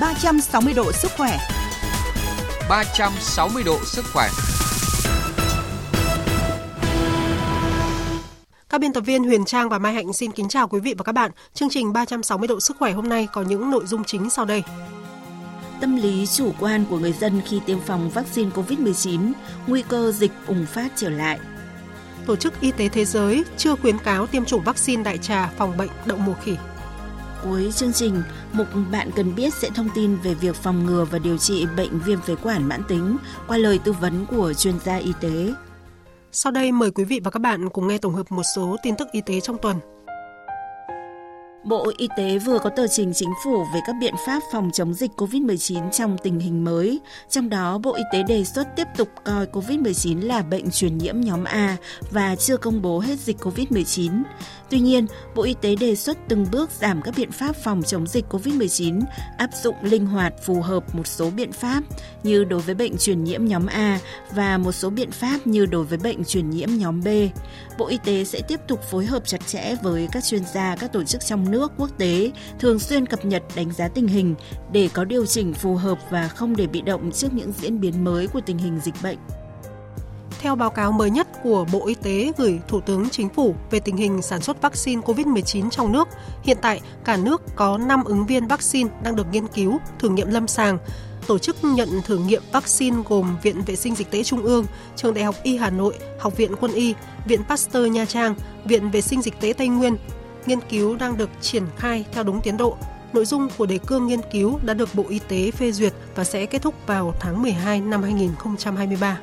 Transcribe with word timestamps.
360 0.00 0.74
độ 0.74 0.92
sức 0.92 1.10
khỏe. 1.16 1.38
360 2.68 3.62
độ 3.62 3.78
sức 3.84 4.04
khỏe. 4.12 4.28
Các 8.68 8.80
biên 8.80 8.92
tập 8.92 9.00
viên 9.00 9.24
Huyền 9.24 9.44
Trang 9.44 9.68
và 9.68 9.78
Mai 9.78 9.92
Hạnh 9.92 10.12
xin 10.12 10.32
kính 10.32 10.48
chào 10.48 10.68
quý 10.68 10.80
vị 10.80 10.94
và 10.98 11.04
các 11.04 11.12
bạn. 11.12 11.30
Chương 11.54 11.68
trình 11.70 11.92
360 11.92 12.48
độ 12.48 12.60
sức 12.60 12.76
khỏe 12.78 12.92
hôm 12.92 13.08
nay 13.08 13.28
có 13.32 13.42
những 13.42 13.70
nội 13.70 13.86
dung 13.86 14.04
chính 14.04 14.30
sau 14.30 14.44
đây. 14.44 14.62
Tâm 15.80 15.96
lý 15.96 16.26
chủ 16.26 16.52
quan 16.60 16.84
của 16.90 16.98
người 16.98 17.12
dân 17.12 17.40
khi 17.46 17.60
tiêm 17.66 17.80
phòng 17.80 18.10
vaccine 18.10 18.50
COVID-19, 18.50 19.32
nguy 19.66 19.82
cơ 19.82 20.12
dịch 20.12 20.32
bùng 20.48 20.66
phát 20.66 20.92
trở 20.96 21.08
lại. 21.08 21.38
Tổ 22.26 22.36
chức 22.36 22.60
Y 22.60 22.72
tế 22.72 22.88
Thế 22.88 23.04
giới 23.04 23.44
chưa 23.56 23.74
khuyến 23.76 23.98
cáo 23.98 24.26
tiêm 24.26 24.44
chủng 24.44 24.64
vaccine 24.64 25.02
đại 25.02 25.18
trà 25.18 25.50
phòng 25.56 25.76
bệnh 25.76 25.90
đậu 26.06 26.18
mùa 26.18 26.34
khỉ. 26.42 26.56
Cuối 27.44 27.72
chương 27.76 27.92
trình, 27.92 28.22
mục 28.52 28.66
bạn 28.92 29.10
cần 29.16 29.34
biết 29.34 29.54
sẽ 29.54 29.70
thông 29.74 29.88
tin 29.94 30.16
về 30.16 30.34
việc 30.34 30.56
phòng 30.56 30.86
ngừa 30.86 31.04
và 31.04 31.18
điều 31.18 31.38
trị 31.38 31.66
bệnh 31.76 31.98
viêm 31.98 32.20
phế 32.20 32.34
quản 32.34 32.68
mãn 32.68 32.82
tính 32.88 33.16
qua 33.46 33.56
lời 33.56 33.78
tư 33.84 33.92
vấn 33.92 34.26
của 34.26 34.52
chuyên 34.52 34.74
gia 34.84 34.96
y 34.96 35.12
tế. 35.20 35.54
Sau 36.32 36.52
đây 36.52 36.72
mời 36.72 36.90
quý 36.90 37.04
vị 37.04 37.20
và 37.24 37.30
các 37.30 37.38
bạn 37.38 37.68
cùng 37.68 37.88
nghe 37.88 37.98
tổng 37.98 38.14
hợp 38.14 38.32
một 38.32 38.42
số 38.56 38.76
tin 38.82 38.96
tức 38.96 39.08
y 39.12 39.20
tế 39.20 39.40
trong 39.40 39.58
tuần. 39.62 39.76
Bộ 41.64 41.92
Y 41.96 42.08
tế 42.16 42.38
vừa 42.38 42.58
có 42.58 42.70
tờ 42.70 42.86
trình 42.86 43.12
chính 43.14 43.32
phủ 43.44 43.64
về 43.74 43.80
các 43.86 43.96
biện 44.00 44.14
pháp 44.26 44.42
phòng 44.52 44.70
chống 44.72 44.94
dịch 44.94 45.10
COVID-19 45.16 45.90
trong 45.90 46.16
tình 46.22 46.40
hình 46.40 46.64
mới. 46.64 47.00
Trong 47.30 47.48
đó, 47.48 47.78
Bộ 47.78 47.94
Y 47.94 48.02
tế 48.12 48.22
đề 48.22 48.44
xuất 48.44 48.76
tiếp 48.76 48.86
tục 48.96 49.08
coi 49.24 49.46
COVID-19 49.46 50.26
là 50.26 50.42
bệnh 50.42 50.70
truyền 50.70 50.98
nhiễm 50.98 51.20
nhóm 51.20 51.44
A 51.44 51.76
và 52.10 52.36
chưa 52.36 52.56
công 52.56 52.82
bố 52.82 53.00
hết 53.00 53.18
dịch 53.18 53.36
COVID-19. 53.38 54.22
Tuy 54.70 54.80
nhiên, 54.80 55.06
Bộ 55.34 55.42
Y 55.42 55.54
tế 55.60 55.76
đề 55.76 55.94
xuất 55.94 56.18
từng 56.28 56.46
bước 56.52 56.70
giảm 56.70 57.02
các 57.02 57.14
biện 57.16 57.30
pháp 57.32 57.56
phòng 57.56 57.82
chống 57.82 58.06
dịch 58.06 58.24
COVID-19, 58.30 59.00
áp 59.38 59.50
dụng 59.62 59.76
linh 59.82 60.06
hoạt 60.06 60.34
phù 60.44 60.62
hợp 60.62 60.94
một 60.94 61.06
số 61.06 61.30
biện 61.30 61.52
pháp 61.52 61.82
như 62.22 62.44
đối 62.44 62.60
với 62.60 62.74
bệnh 62.74 62.96
truyền 62.96 63.24
nhiễm 63.24 63.44
nhóm 63.44 63.66
A 63.66 64.00
và 64.30 64.58
một 64.58 64.72
số 64.72 64.90
biện 64.90 65.10
pháp 65.10 65.46
như 65.46 65.66
đối 65.66 65.84
với 65.84 65.98
bệnh 65.98 66.24
truyền 66.24 66.50
nhiễm 66.50 66.68
nhóm 66.72 67.00
B. 67.04 67.08
Bộ 67.78 67.86
Y 67.86 67.98
tế 68.04 68.24
sẽ 68.24 68.40
tiếp 68.48 68.60
tục 68.68 68.82
phối 68.90 69.06
hợp 69.06 69.26
chặt 69.26 69.46
chẽ 69.46 69.74
với 69.82 70.08
các 70.12 70.24
chuyên 70.24 70.42
gia, 70.54 70.76
các 70.76 70.92
tổ 70.92 71.04
chức 71.04 71.24
trong 71.24 71.47
nước, 71.50 71.72
quốc 71.76 71.90
tế, 71.98 72.30
thường 72.58 72.78
xuyên 72.78 73.06
cập 73.06 73.24
nhật 73.24 73.42
đánh 73.54 73.72
giá 73.72 73.88
tình 73.88 74.06
hình 74.06 74.34
để 74.72 74.88
có 74.92 75.04
điều 75.04 75.26
chỉnh 75.26 75.54
phù 75.54 75.74
hợp 75.74 75.98
và 76.10 76.28
không 76.28 76.56
để 76.56 76.66
bị 76.66 76.80
động 76.80 77.12
trước 77.12 77.28
những 77.32 77.52
diễn 77.52 77.80
biến 77.80 78.04
mới 78.04 78.26
của 78.26 78.40
tình 78.46 78.58
hình 78.58 78.80
dịch 78.84 78.94
bệnh. 79.02 79.18
Theo 80.40 80.54
báo 80.54 80.70
cáo 80.70 80.92
mới 80.92 81.10
nhất 81.10 81.28
của 81.42 81.66
Bộ 81.72 81.86
Y 81.86 81.94
tế 81.94 82.32
gửi 82.36 82.60
Thủ 82.68 82.80
tướng 82.80 83.10
Chính 83.10 83.28
phủ 83.28 83.54
về 83.70 83.80
tình 83.80 83.96
hình 83.96 84.22
sản 84.22 84.40
xuất 84.40 84.62
vaccine 84.62 85.02
COVID-19 85.02 85.70
trong 85.70 85.92
nước, 85.92 86.08
hiện 86.42 86.56
tại 86.62 86.80
cả 87.04 87.16
nước 87.16 87.42
có 87.56 87.78
5 87.78 88.04
ứng 88.04 88.26
viên 88.26 88.46
vaccine 88.46 88.90
đang 89.02 89.16
được 89.16 89.26
nghiên 89.32 89.46
cứu, 89.46 89.78
thử 89.98 90.08
nghiệm 90.08 90.30
lâm 90.30 90.48
sàng. 90.48 90.78
Tổ 91.26 91.38
chức 91.38 91.56
nhận 91.64 91.88
thử 92.04 92.18
nghiệm 92.18 92.42
vaccine 92.52 92.96
gồm 93.08 93.36
Viện 93.42 93.62
Vệ 93.66 93.76
sinh 93.76 93.94
Dịch 93.94 94.10
tễ 94.10 94.24
Trung 94.24 94.42
ương, 94.42 94.64
Trường 94.96 95.14
Đại 95.14 95.24
học 95.24 95.34
Y 95.42 95.56
Hà 95.56 95.70
Nội, 95.70 95.94
Học 96.18 96.36
viện 96.36 96.56
Quân 96.60 96.72
y, 96.72 96.94
Viện 97.26 97.40
Pasteur 97.48 97.90
Nha 97.90 98.04
Trang, 98.04 98.34
Viện 98.64 98.90
Vệ 98.90 99.00
sinh 99.00 99.22
Dịch 99.22 99.40
tễ 99.40 99.52
Tây 99.52 99.68
Nguyên. 99.68 99.96
Nghiên 100.48 100.60
cứu 100.68 100.96
đang 100.96 101.16
được 101.16 101.30
triển 101.40 101.62
khai 101.76 102.04
theo 102.12 102.24
đúng 102.24 102.40
tiến 102.42 102.56
độ. 102.56 102.76
Nội 103.12 103.24
dung 103.24 103.48
của 103.58 103.66
đề 103.66 103.78
cương 103.78 104.06
nghiên 104.06 104.20
cứu 104.32 104.58
đã 104.62 104.74
được 104.74 104.88
Bộ 104.94 105.04
Y 105.08 105.18
tế 105.18 105.50
phê 105.50 105.72
duyệt 105.72 105.92
và 106.14 106.24
sẽ 106.24 106.46
kết 106.46 106.62
thúc 106.62 106.74
vào 106.86 107.14
tháng 107.20 107.42
12 107.42 107.80
năm 107.80 108.02
2023. 108.02 109.20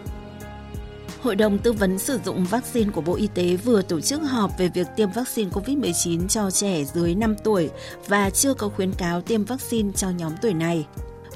Hội 1.21 1.35
đồng 1.35 1.57
tư 1.57 1.73
vấn 1.73 1.99
sử 1.99 2.19
dụng 2.25 2.45
vaccine 2.45 2.91
của 2.91 3.01
Bộ 3.01 3.15
Y 3.15 3.27
tế 3.27 3.55
vừa 3.55 3.81
tổ 3.81 4.01
chức 4.01 4.21
họp 4.21 4.51
về 4.57 4.69
việc 4.73 4.87
tiêm 4.95 5.11
vaccine 5.11 5.49
COVID-19 5.49 6.27
cho 6.27 6.51
trẻ 6.51 6.83
dưới 6.83 7.15
5 7.15 7.35
tuổi 7.43 7.69
và 8.07 8.29
chưa 8.29 8.53
có 8.53 8.69
khuyến 8.69 8.91
cáo 8.91 9.21
tiêm 9.21 9.43
vaccine 9.43 9.91
cho 9.95 10.09
nhóm 10.09 10.31
tuổi 10.41 10.53
này. 10.53 10.85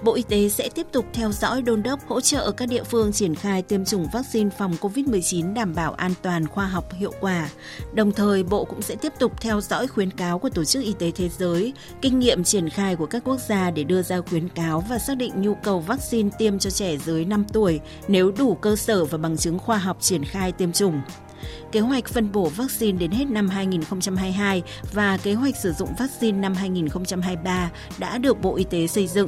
Bộ 0.04 0.14
Y 0.14 0.24
tế 0.24 0.50
sẽ 0.50 0.70
tiếp 0.70 0.88
tục 0.92 1.06
theo 1.14 1.32
dõi 1.32 1.62
đôn 1.62 1.84
đốc 1.84 2.08
hỗ 2.08 2.22
trợ 2.22 2.52
các 2.52 2.66
địa 2.70 2.84
phương 2.84 3.12
triển 3.12 3.36
khai 3.36 3.62
tiêm 3.62 3.86
chủng 3.86 4.08
vaccine 4.14 4.50
phòng 4.58 4.76
COVID-19 4.82 5.54
đảm 5.54 5.76
bảo 5.76 5.94
an 5.94 6.14
toàn, 6.22 6.48
khoa 6.48 6.68
học, 6.68 6.94
hiệu 6.94 7.14
quả. 7.22 7.50
Đồng 7.94 8.12
thời, 8.12 8.44
Bộ 8.44 8.66
cũng 8.66 8.82
sẽ 8.82 8.96
tiếp 8.96 9.14
tục 9.20 9.42
theo 9.42 9.62
dõi 9.62 9.88
khuyến 9.88 10.12
cáo 10.12 10.40
của 10.40 10.50
Tổ 10.50 10.64
chức 10.64 10.84
Y 10.84 10.94
tế 11.00 11.12
Thế 11.12 11.30
giới, 11.30 11.74
kinh 12.02 12.20
nghiệm 12.20 12.44
triển 12.44 12.70
khai 12.70 12.96
của 12.96 13.06
các 13.06 13.24
quốc 13.26 13.40
gia 13.50 13.72
để 13.72 13.84
đưa 13.84 14.02
ra 14.02 14.22
khuyến 14.22 14.50
cáo 14.50 14.84
và 14.90 15.00
xác 15.00 15.18
định 15.18 15.42
nhu 15.42 15.56
cầu 15.64 15.80
vaccine 15.80 16.30
tiêm 16.38 16.60
cho 16.60 16.70
trẻ 16.70 16.98
dưới 16.98 17.26
5 17.26 17.46
tuổi 17.54 17.80
nếu 18.08 18.32
đủ 18.32 18.56
cơ 18.56 18.76
sở 18.76 19.06
và 19.06 19.18
bằng 19.18 19.38
chứng 19.38 19.60
khoa 19.60 19.78
học 19.78 19.98
triển 20.02 20.26
khai 20.26 20.52
tiêm 20.52 20.72
chủng 20.72 21.02
kế 21.72 21.80
hoạch 21.80 22.08
phân 22.08 22.32
bổ 22.32 22.50
vaccine 22.50 22.98
đến 22.98 23.12
hết 23.12 23.26
năm 23.30 23.50
2022 23.50 24.64
và 24.94 25.18
kế 25.18 25.34
hoạch 25.34 25.56
sử 25.56 25.74
dụng 25.74 25.90
vaccine 26.00 26.38
năm 26.38 26.54
2023 26.54 27.72
đã 27.98 28.18
được 28.18 28.42
Bộ 28.42 28.56
Y 28.56 28.64
tế 28.64 28.88
xây 28.88 29.08
dựng. 29.08 29.28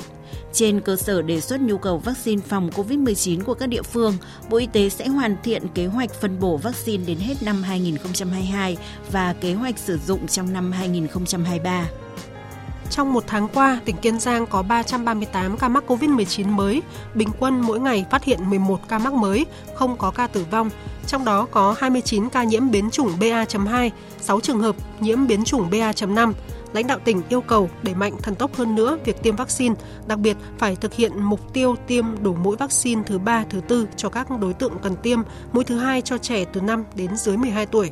Trên 0.54 0.82
cơ 0.82 0.96
sở 0.96 1.22
đề 1.22 1.42
xuất 1.42 1.62
nhu 1.62 1.78
cầu 1.78 1.98
vaccine 1.98 2.42
phòng 2.48 2.70
COVID-19 2.70 3.44
của 3.44 3.54
các 3.54 3.68
địa 3.68 3.82
phương, 3.82 4.18
Bộ 4.50 4.58
Y 4.58 4.68
tế 4.68 4.90
sẽ 4.90 5.08
hoàn 5.08 5.36
thiện 5.44 5.68
kế 5.68 5.86
hoạch 5.86 6.14
phân 6.14 6.40
bổ 6.40 6.58
vaccine 6.58 7.06
đến 7.06 7.18
hết 7.18 7.36
năm 7.44 7.64
2022 7.64 8.78
và 9.12 9.34
kế 9.34 9.54
hoạch 9.54 9.80
sử 9.80 9.98
dụng 10.08 10.28
trong 10.28 10.54
năm 10.54 10.72
2023. 10.72 11.90
Trong 12.92 13.14
một 13.14 13.24
tháng 13.28 13.48
qua, 13.48 13.80
tỉnh 13.86 13.98
Kiên 13.98 14.20
Giang 14.20 14.48
có 14.48 14.62
338 14.62 15.58
ca 15.58 15.70
mắc 15.70 15.84
COVID-19 15.88 16.48
mới, 16.48 16.82
bình 17.16 17.30
quân 17.40 17.62
mỗi 17.62 17.80
ngày 17.80 18.06
phát 18.12 18.24
hiện 18.24 18.50
11 18.50 18.80
ca 18.88 19.00
mắc 19.00 19.14
mới, 19.14 19.46
không 19.76 19.98
có 19.98 20.12
ca 20.12 20.28
tử 20.28 20.46
vong. 20.52 20.70
Trong 21.08 21.26
đó 21.26 21.48
có 21.52 21.76
29 21.80 22.30
ca 22.30 22.44
nhiễm 22.44 22.72
biến 22.72 22.90
chủng 22.90 23.12
BA.2, 23.20 23.90
6 24.22 24.40
trường 24.40 24.60
hợp 24.60 24.76
nhiễm 25.00 25.28
biến 25.28 25.44
chủng 25.44 25.70
BA.5. 25.70 26.34
Lãnh 26.74 26.88
đạo 26.88 27.00
tỉnh 27.04 27.22
yêu 27.30 27.42
cầu 27.42 27.70
đẩy 27.84 27.96
mạnh 27.96 28.14
thần 28.22 28.36
tốc 28.36 28.56
hơn 28.56 28.76
nữa 28.76 28.98
việc 29.06 29.24
tiêm 29.24 29.36
vaccine, 29.36 29.76
đặc 30.08 30.20
biệt 30.20 30.38
phải 30.58 30.76
thực 30.76 30.94
hiện 30.94 31.24
mục 31.24 31.54
tiêu 31.54 31.76
tiêm 31.88 32.06
đủ 32.24 32.34
mũi 32.34 32.58
vaccine 32.58 33.02
thứ 33.06 33.20
3, 33.20 33.46
thứ 33.50 33.62
4 33.70 33.86
cho 33.96 34.10
các 34.10 34.28
đối 34.42 34.54
tượng 34.54 34.74
cần 34.84 34.96
tiêm, 34.96 35.20
mũi 35.54 35.64
thứ 35.64 35.78
hai 35.78 36.02
cho 36.02 36.18
trẻ 36.18 36.46
từ 36.46 36.62
5 36.62 36.84
đến 36.96 37.18
dưới 37.18 37.38
12 37.38 37.66
tuổi. 37.66 37.92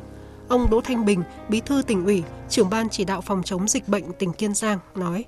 Ông 0.50 0.70
Đỗ 0.70 0.80
Thanh 0.80 1.04
Bình, 1.04 1.22
Bí 1.48 1.60
thư 1.60 1.82
tỉnh 1.86 2.04
ủy, 2.04 2.22
trưởng 2.48 2.70
ban 2.70 2.88
chỉ 2.88 3.04
đạo 3.04 3.20
phòng 3.20 3.42
chống 3.42 3.68
dịch 3.68 3.88
bệnh 3.88 4.04
tỉnh 4.18 4.32
Kiên 4.32 4.54
Giang 4.54 4.78
nói. 4.94 5.24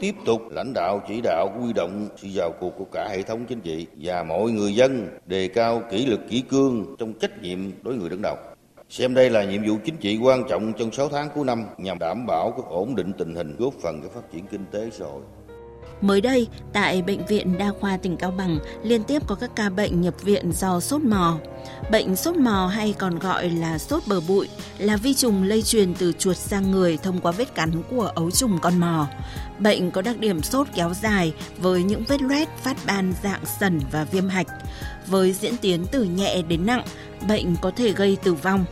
Tiếp 0.00 0.14
tục 0.26 0.42
lãnh 0.50 0.72
đạo 0.74 1.02
chỉ 1.08 1.20
đạo 1.20 1.48
quy 1.60 1.72
động 1.72 2.08
sự 2.16 2.28
vào 2.34 2.52
cuộc 2.60 2.70
của 2.78 2.84
cả 2.92 3.08
hệ 3.10 3.22
thống 3.22 3.46
chính 3.48 3.60
trị 3.60 3.86
và 3.96 4.22
mọi 4.22 4.50
người 4.50 4.74
dân 4.74 5.18
đề 5.26 5.48
cao 5.48 5.82
kỷ 5.90 6.06
luật 6.06 6.20
kỷ 6.28 6.40
cương 6.40 6.96
trong 6.98 7.12
trách 7.12 7.42
nhiệm 7.42 7.58
đối 7.82 7.94
người 7.94 8.08
đứng 8.08 8.22
đầu. 8.22 8.36
Xem 8.88 9.14
đây 9.14 9.30
là 9.30 9.44
nhiệm 9.44 9.62
vụ 9.66 9.76
chính 9.84 9.96
trị 9.96 10.18
quan 10.22 10.42
trọng 10.48 10.72
trong 10.78 10.92
6 10.92 11.08
tháng 11.08 11.28
cuối 11.34 11.44
năm 11.44 11.64
nhằm 11.78 11.98
đảm 11.98 12.26
bảo 12.26 12.50
cái 12.50 12.66
ổn 12.68 12.94
định 12.94 13.12
tình 13.18 13.34
hình 13.34 13.56
góp 13.58 13.74
phần 13.82 14.00
cho 14.02 14.08
phát 14.08 14.32
triển 14.32 14.46
kinh 14.46 14.64
tế 14.72 14.90
xã 14.92 15.04
hội. 15.04 15.22
Mới 16.00 16.20
đây, 16.20 16.48
tại 16.72 17.02
Bệnh 17.02 17.26
viện 17.26 17.58
Đa 17.58 17.72
khoa 17.80 17.96
tỉnh 17.96 18.16
Cao 18.16 18.30
Bằng 18.30 18.58
liên 18.82 19.04
tiếp 19.04 19.22
có 19.26 19.34
các 19.34 19.50
ca 19.56 19.70
bệnh 19.70 20.00
nhập 20.00 20.14
viện 20.22 20.52
do 20.52 20.80
sốt 20.80 21.02
mò. 21.02 21.38
Bệnh 21.90 22.16
sốt 22.16 22.36
mò 22.36 22.66
hay 22.66 22.94
còn 22.98 23.18
gọi 23.18 23.50
là 23.50 23.78
sốt 23.78 24.02
bờ 24.06 24.20
bụi 24.28 24.48
là 24.78 24.96
vi 24.96 25.14
trùng 25.14 25.42
lây 25.42 25.62
truyền 25.62 25.94
từ 25.94 26.12
chuột 26.12 26.36
sang 26.36 26.70
người 26.70 26.96
thông 26.96 27.20
qua 27.20 27.32
vết 27.32 27.54
cắn 27.54 27.82
của 27.90 28.12
ấu 28.14 28.30
trùng 28.30 28.58
con 28.62 28.78
mò. 28.78 29.06
Bệnh 29.58 29.90
có 29.90 30.02
đặc 30.02 30.18
điểm 30.18 30.42
sốt 30.42 30.66
kéo 30.74 30.94
dài 31.02 31.32
với 31.58 31.82
những 31.82 32.04
vết 32.08 32.22
loét 32.22 32.48
phát 32.62 32.76
ban 32.86 33.12
dạng 33.22 33.44
sẩn 33.60 33.80
và 33.92 34.04
viêm 34.04 34.28
hạch. 34.28 34.46
Với 35.06 35.32
diễn 35.32 35.56
tiến 35.56 35.86
từ 35.92 36.04
nhẹ 36.04 36.42
đến 36.42 36.66
nặng, 36.66 36.84
bệnh 37.28 37.56
có 37.56 37.70
thể 37.70 37.92
gây 37.92 38.16
tử 38.22 38.34
vong. 38.34 38.64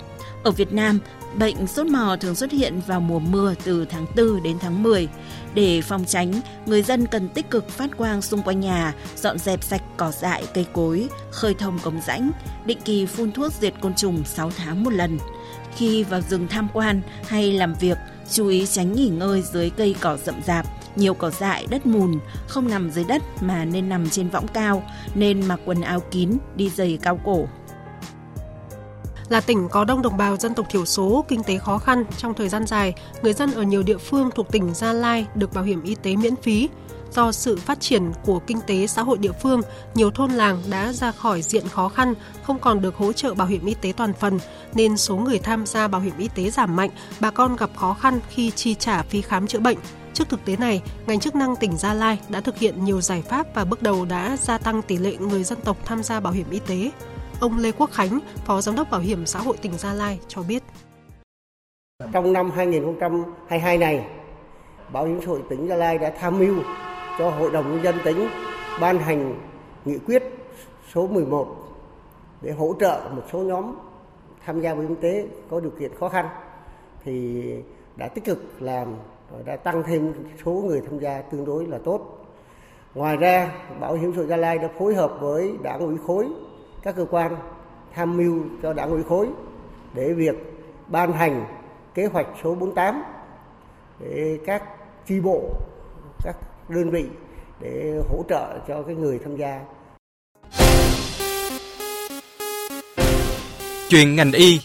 Ở 0.47 0.53
Việt 0.53 0.73
Nam, 0.73 0.99
bệnh 1.39 1.67
sốt 1.67 1.87
mò 1.87 2.17
thường 2.21 2.35
xuất 2.35 2.53
hiện 2.53 2.81
vào 2.87 3.01
mùa 3.01 3.19
mưa 3.19 3.55
từ 3.65 3.85
tháng 3.85 4.07
4 4.17 4.43
đến 4.43 4.57
tháng 4.61 4.83
10. 4.83 5.09
Để 5.55 5.83
phòng 5.83 6.05
tránh, 6.05 6.33
người 6.67 6.83
dân 6.83 7.07
cần 7.07 7.29
tích 7.29 7.51
cực 7.51 7.69
phát 7.69 7.97
quang 7.97 8.23
xung 8.23 8.43
quanh 8.43 8.61
nhà, 8.61 8.95
dọn 9.17 9.39
dẹp 9.39 9.63
sạch 9.63 9.83
cỏ 9.97 10.11
dại, 10.11 10.45
cây 10.55 10.67
cối, 10.73 11.09
khơi 11.31 11.55
thông 11.55 11.79
cống 11.79 12.01
rãnh, 12.07 12.31
định 12.67 12.79
kỳ 12.85 13.07
phun 13.07 13.33
thuốc 13.33 13.53
diệt 13.53 13.75
côn 13.81 13.95
trùng 13.95 14.25
6 14.25 14.51
tháng 14.57 14.85
một 14.85 14.93
lần. 14.93 15.19
Khi 15.77 16.05
vào 16.05 16.21
rừng 16.21 16.47
tham 16.51 16.69
quan 16.73 17.01
hay 17.29 17.53
làm 17.53 17.75
việc, 17.75 17.99
chú 18.33 18.49
ý 18.49 18.67
tránh 18.67 18.93
nghỉ 18.93 19.09
ngơi 19.09 19.43
dưới 19.43 19.71
cây 19.71 19.95
cỏ 20.01 20.19
rậm 20.25 20.43
rạp, 20.47 20.67
nhiều 20.97 21.15
cỏ 21.15 21.31
dại, 21.31 21.67
đất 21.71 21.87
mùn, 21.87 22.19
không 22.49 22.69
nằm 22.69 22.91
dưới 22.91 23.05
đất 23.05 23.23
mà 23.41 23.65
nên 23.65 23.89
nằm 23.89 24.11
trên 24.11 24.29
võng 24.29 24.49
cao, 24.49 24.83
nên 25.15 25.47
mặc 25.49 25.61
quần 25.65 25.81
áo 25.81 26.01
kín, 26.11 26.31
đi 26.57 26.71
giày 26.71 26.99
cao 27.03 27.21
cổ, 27.25 27.49
là 29.29 29.41
tỉnh 29.41 29.69
có 29.69 29.85
đông 29.85 30.03
đồng 30.03 30.17
bào 30.17 30.37
dân 30.37 30.55
tộc 30.55 30.67
thiểu 30.71 30.85
số, 30.85 31.25
kinh 31.29 31.43
tế 31.43 31.59
khó 31.59 31.79
khăn 31.79 32.05
trong 32.19 32.35
thời 32.35 32.49
gian 32.49 32.67
dài, 32.67 32.95
người 33.23 33.33
dân 33.33 33.55
ở 33.55 33.63
nhiều 33.63 33.83
địa 33.83 33.99
phương 33.99 34.31
thuộc 34.35 34.53
tỉnh 34.53 34.75
Gia 34.75 34.93
Lai 34.93 35.27
được 35.35 35.55
bảo 35.55 35.65
hiểm 35.65 35.83
y 35.83 35.95
tế 35.95 36.17
miễn 36.17 36.37
phí. 36.37 36.69
Do 37.13 37.33
sự 37.33 37.57
phát 37.57 37.81
triển 37.81 38.13
của 38.25 38.41
kinh 38.47 38.61
tế 38.67 38.87
xã 38.87 39.03
hội 39.03 39.19
địa 39.19 39.33
phương, 39.43 39.61
nhiều 39.95 40.11
thôn 40.11 40.31
làng 40.31 40.63
đã 40.71 40.93
ra 40.93 41.13
khỏi 41.13 41.43
diện 41.43 41.69
khó 41.69 41.89
khăn, 41.89 42.15
không 42.43 42.59
còn 42.59 42.83
được 42.83 42.97
hỗ 42.97 43.13
trợ 43.13 43.35
bảo 43.35 43.47
hiểm 43.47 43.67
y 43.67 43.75
tế 43.75 43.93
toàn 43.97 44.13
phần, 44.13 44.39
nên 44.75 44.97
số 44.97 45.17
người 45.17 45.39
tham 45.39 45.67
gia 45.67 45.89
bảo 45.89 46.01
hiểm 46.01 46.15
y 46.19 46.29
tế 46.29 46.51
giảm 46.51 46.77
mạnh, 46.77 46.91
bà 47.21 47.31
con 47.31 47.57
gặp 47.57 47.71
khó 47.77 47.95
khăn 47.95 48.21
khi 48.29 48.51
chi 48.51 48.75
trả 48.75 49.03
phí 49.03 49.23
khám 49.23 49.47
chữa 49.47 49.61
bệnh. 49.61 49.79
Trước 50.15 50.29
thực 50.29 50.45
tế 50.45 50.57
này, 50.57 50.83
ngành 51.07 51.21
chức 51.21 51.35
năng 51.35 51.57
tỉnh 51.57 51.77
Gia 51.77 51.95
Lai 51.95 52.19
đã 52.29 52.41
thực 52.41 52.59
hiện 52.59 52.85
nhiều 52.85 53.01
giải 53.01 53.23
pháp 53.23 53.47
và 53.55 53.65
bước 53.65 53.83
đầu 53.83 54.05
đã 54.05 54.37
gia 54.43 54.59
tăng 54.59 54.83
tỷ 54.83 54.97
lệ 54.97 55.17
người 55.17 55.45
dân 55.45 55.59
tộc 55.65 55.77
tham 55.85 56.03
gia 56.03 56.21
bảo 56.21 56.33
hiểm 56.33 56.51
y 56.51 56.59
tế. 56.59 56.91
Ông 57.41 57.59
Lê 57.59 57.73
Quốc 57.73 57.91
Khánh, 57.93 58.19
Phó 58.45 58.61
Giám 58.61 58.77
đốc 58.77 58.91
Bảo 58.91 59.01
hiểm 59.01 59.27
xã 59.27 59.39
hội 59.39 59.57
tỉnh 59.63 59.73
Gia 59.73 59.93
Lai 59.93 60.21
cho 60.29 60.43
biết. 60.43 60.63
Trong 62.13 62.33
năm 62.33 62.51
2022 62.51 63.79
này, 63.79 64.07
Bảo 64.93 65.07
hiểm 65.07 65.21
xã 65.21 65.27
hội 65.27 65.43
tỉnh 65.49 65.69
Gia 65.69 65.77
Lai 65.77 65.99
đã 65.99 66.13
tham 66.21 66.39
mưu 66.39 66.55
cho 67.19 67.31
Hội 67.31 67.51
đồng 67.51 67.73
nhân 67.73 67.85
dân 67.85 67.95
tỉnh 68.05 68.29
ban 68.81 68.99
hành 68.99 69.41
nghị 69.85 69.99
quyết 69.99 70.23
số 70.95 71.07
11 71.07 71.57
để 72.43 72.53
hỗ 72.53 72.75
trợ 72.81 73.11
một 73.17 73.23
số 73.33 73.39
nhóm 73.39 73.75
tham 74.47 74.61
gia 74.61 74.75
bảo 74.75 74.83
hiểm 74.83 74.97
y 74.97 75.03
tế 75.03 75.27
có 75.51 75.61
điều 75.61 75.71
kiện 75.71 75.95
khó 76.01 76.09
khăn 76.09 76.29
thì 77.05 77.45
đã 77.97 78.09
tích 78.09 78.25
cực 78.25 78.63
làm 78.63 78.89
và 79.31 79.39
đã 79.45 79.57
tăng 79.57 79.83
thêm 79.87 80.13
số 80.45 80.51
người 80.51 80.81
tham 80.81 80.99
gia 80.99 81.23
tương 81.23 81.45
đối 81.45 81.67
là 81.67 81.79
tốt. 81.85 82.27
Ngoài 82.95 83.17
ra, 83.17 83.53
Bảo 83.81 83.95
hiểm 83.95 84.13
xã 84.13 84.17
hội 84.17 84.27
Gia 84.27 84.37
Lai 84.37 84.59
đã 84.59 84.69
phối 84.79 84.95
hợp 84.95 85.17
với 85.21 85.53
đảng 85.63 85.81
ủy 85.81 85.97
khối, 86.07 86.29
các 86.83 86.97
cơ 86.97 87.07
quan 87.11 87.37
tham 87.95 88.17
mưu 88.17 88.43
cho 88.63 88.73
đảng 88.73 88.91
ủy 88.91 89.03
khối 89.03 89.29
để 89.95 90.13
việc 90.13 90.35
ban 90.87 91.13
hành 91.13 91.45
kế 91.95 92.07
hoạch 92.07 92.27
số 92.45 92.55
48 92.55 93.03
để 94.01 94.39
các 94.47 94.63
chi 95.07 95.21
bộ, 95.21 95.51
các 96.25 96.37
đơn 96.69 96.91
vị 96.91 97.05
để 97.61 98.01
hỗ 98.11 98.23
trợ 98.29 98.59
cho 98.69 98.83
cái 98.83 98.95
người 98.95 99.19
tham 99.25 99.37
gia. 99.37 99.61
Chuyện 103.89 104.17
ngành 104.17 104.33
y 104.33 104.61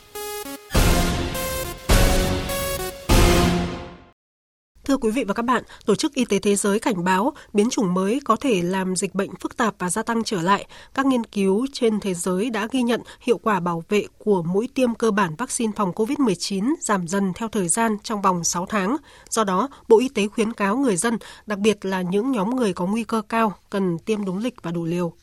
Thưa 4.91 4.97
quý 4.97 5.11
vị 5.11 5.23
và 5.23 5.33
các 5.33 5.45
bạn, 5.45 5.63
Tổ 5.85 5.95
chức 5.95 6.13
Y 6.13 6.25
tế 6.25 6.39
Thế 6.39 6.55
giới 6.55 6.79
cảnh 6.79 7.03
báo 7.03 7.33
biến 7.53 7.69
chủng 7.69 7.93
mới 7.93 8.19
có 8.25 8.35
thể 8.35 8.61
làm 8.61 8.95
dịch 8.95 9.15
bệnh 9.15 9.29
phức 9.39 9.57
tạp 9.57 9.75
và 9.79 9.89
gia 9.89 10.03
tăng 10.03 10.23
trở 10.23 10.41
lại. 10.41 10.65
Các 10.93 11.05
nghiên 11.05 11.23
cứu 11.23 11.67
trên 11.73 11.99
thế 11.99 12.13
giới 12.13 12.49
đã 12.49 12.67
ghi 12.71 12.81
nhận 12.81 13.01
hiệu 13.21 13.37
quả 13.37 13.59
bảo 13.59 13.83
vệ 13.89 14.05
của 14.17 14.43
mũi 14.43 14.69
tiêm 14.73 14.95
cơ 14.95 15.11
bản 15.11 15.35
vaccine 15.37 15.73
phòng 15.75 15.91
COVID-19 15.91 16.73
giảm 16.81 17.07
dần 17.07 17.33
theo 17.35 17.49
thời 17.49 17.67
gian 17.67 17.97
trong 18.03 18.21
vòng 18.21 18.43
6 18.43 18.65
tháng. 18.65 18.97
Do 19.29 19.43
đó, 19.43 19.69
Bộ 19.87 19.99
Y 19.99 20.09
tế 20.09 20.27
khuyến 20.27 20.53
cáo 20.53 20.77
người 20.77 20.97
dân, 20.97 21.17
đặc 21.45 21.59
biệt 21.59 21.85
là 21.85 22.01
những 22.01 22.31
nhóm 22.31 22.55
người 22.55 22.73
có 22.73 22.85
nguy 22.85 23.03
cơ 23.03 23.21
cao, 23.29 23.53
cần 23.69 23.97
tiêm 23.99 24.25
đúng 24.25 24.37
lịch 24.37 24.63
và 24.63 24.71
đủ 24.71 24.85
liều. 24.85 25.13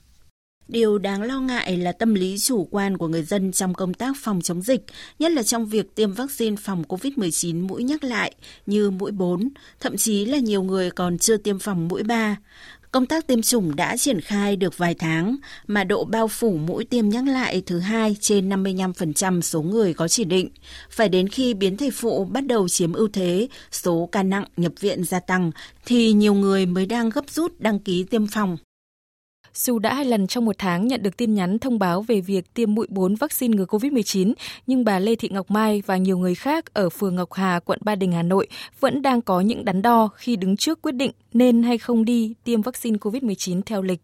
Điều 0.68 0.98
đáng 0.98 1.22
lo 1.22 1.40
ngại 1.40 1.76
là 1.76 1.92
tâm 1.92 2.14
lý 2.14 2.38
chủ 2.38 2.68
quan 2.70 2.98
của 2.98 3.08
người 3.08 3.22
dân 3.22 3.52
trong 3.52 3.74
công 3.74 3.94
tác 3.94 4.16
phòng 4.22 4.40
chống 4.42 4.62
dịch, 4.62 4.84
nhất 5.18 5.32
là 5.32 5.42
trong 5.42 5.66
việc 5.66 5.94
tiêm 5.94 6.12
vaccine 6.12 6.56
phòng 6.56 6.84
COVID-19 6.88 7.66
mũi 7.66 7.82
nhắc 7.82 8.04
lại 8.04 8.34
như 8.66 8.90
mũi 8.90 9.10
4, 9.10 9.48
thậm 9.80 9.96
chí 9.96 10.24
là 10.24 10.38
nhiều 10.38 10.62
người 10.62 10.90
còn 10.90 11.18
chưa 11.18 11.36
tiêm 11.36 11.58
phòng 11.58 11.88
mũi 11.88 12.02
3. 12.02 12.36
Công 12.92 13.06
tác 13.06 13.26
tiêm 13.26 13.42
chủng 13.42 13.76
đã 13.76 13.96
triển 13.96 14.20
khai 14.20 14.56
được 14.56 14.78
vài 14.78 14.94
tháng, 14.94 15.36
mà 15.66 15.84
độ 15.84 16.04
bao 16.04 16.28
phủ 16.28 16.56
mũi 16.56 16.84
tiêm 16.84 17.08
nhắc 17.08 17.26
lại 17.26 17.62
thứ 17.66 17.78
hai 17.78 18.16
trên 18.20 18.48
55% 18.48 19.40
số 19.40 19.62
người 19.62 19.94
có 19.94 20.08
chỉ 20.08 20.24
định. 20.24 20.48
Phải 20.90 21.08
đến 21.08 21.28
khi 21.28 21.54
biến 21.54 21.76
thể 21.76 21.90
phụ 21.90 22.24
bắt 22.24 22.46
đầu 22.46 22.68
chiếm 22.68 22.92
ưu 22.92 23.08
thế, 23.12 23.48
số 23.70 24.08
ca 24.12 24.22
nặng 24.22 24.44
nhập 24.56 24.72
viện 24.80 25.04
gia 25.04 25.20
tăng, 25.20 25.50
thì 25.86 26.12
nhiều 26.12 26.34
người 26.34 26.66
mới 26.66 26.86
đang 26.86 27.10
gấp 27.10 27.30
rút 27.30 27.60
đăng 27.60 27.78
ký 27.78 28.04
tiêm 28.04 28.26
phòng. 28.26 28.56
Dù 29.58 29.78
đã 29.78 29.94
hai 29.94 30.04
lần 30.04 30.26
trong 30.26 30.44
một 30.44 30.54
tháng 30.58 30.86
nhận 30.86 31.02
được 31.02 31.16
tin 31.16 31.34
nhắn 31.34 31.58
thông 31.58 31.78
báo 31.78 32.02
về 32.02 32.20
việc 32.20 32.54
tiêm 32.54 32.74
mũi 32.74 32.86
4 32.90 33.14
vaccine 33.14 33.56
ngừa 33.56 33.64
COVID-19, 33.64 34.32
nhưng 34.66 34.84
bà 34.84 34.98
Lê 34.98 35.14
Thị 35.14 35.28
Ngọc 35.32 35.50
Mai 35.50 35.82
và 35.86 35.96
nhiều 35.96 36.18
người 36.18 36.34
khác 36.34 36.74
ở 36.74 36.88
phường 36.88 37.16
Ngọc 37.16 37.32
Hà, 37.32 37.60
quận 37.64 37.78
Ba 37.82 37.94
Đình, 37.94 38.12
Hà 38.12 38.22
Nội 38.22 38.48
vẫn 38.80 39.02
đang 39.02 39.22
có 39.22 39.40
những 39.40 39.64
đắn 39.64 39.82
đo 39.82 40.08
khi 40.16 40.36
đứng 40.36 40.56
trước 40.56 40.82
quyết 40.82 40.92
định 40.92 41.10
nên 41.32 41.62
hay 41.62 41.78
không 41.78 42.04
đi 42.04 42.34
tiêm 42.44 42.62
vaccine 42.62 42.98
COVID-19 42.98 43.60
theo 43.66 43.82
lịch. 43.82 44.00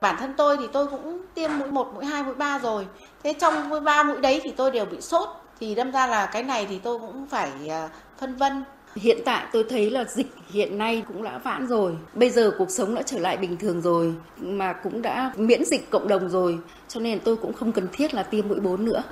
Bản 0.00 0.16
thân 0.18 0.34
tôi 0.36 0.56
thì 0.56 0.64
tôi 0.72 0.86
cũng 0.86 1.22
tiêm 1.34 1.50
mũi 1.58 1.70
1, 1.70 1.92
mũi 1.94 2.04
2, 2.04 2.22
mũi 2.22 2.34
3 2.34 2.58
rồi. 2.58 2.86
Thế 3.22 3.34
trong 3.40 3.68
mũi 3.68 3.80
3 3.80 4.02
mũi 4.02 4.20
đấy 4.20 4.40
thì 4.44 4.52
tôi 4.56 4.70
đều 4.70 4.84
bị 4.84 5.00
sốt. 5.00 5.28
Thì 5.60 5.74
đâm 5.74 5.92
ra 5.92 6.06
là 6.06 6.26
cái 6.26 6.42
này 6.42 6.66
thì 6.70 6.78
tôi 6.78 6.98
cũng 6.98 7.26
phải 7.26 7.50
à, 7.68 7.88
phân 8.18 8.36
vân 8.36 8.64
Hiện 8.96 9.18
tại 9.24 9.46
tôi 9.52 9.64
thấy 9.68 9.90
là 9.90 10.04
dịch 10.04 10.26
hiện 10.52 10.78
nay 10.78 11.02
cũng 11.08 11.22
đã 11.22 11.38
vãn 11.38 11.66
rồi. 11.66 11.92
Bây 12.14 12.30
giờ 12.30 12.50
cuộc 12.58 12.70
sống 12.70 12.94
đã 12.94 13.02
trở 13.02 13.18
lại 13.18 13.36
bình 13.36 13.56
thường 13.56 13.80
rồi 13.80 14.14
mà 14.40 14.72
cũng 14.72 15.02
đã 15.02 15.32
miễn 15.36 15.64
dịch 15.64 15.90
cộng 15.90 16.08
đồng 16.08 16.28
rồi. 16.28 16.58
Cho 16.88 17.00
nên 17.00 17.20
tôi 17.20 17.36
cũng 17.36 17.52
không 17.52 17.72
cần 17.72 17.88
thiết 17.92 18.14
là 18.14 18.22
tiêm 18.22 18.48
mũi 18.48 18.60
4 18.60 18.84
nữa. 18.84 19.02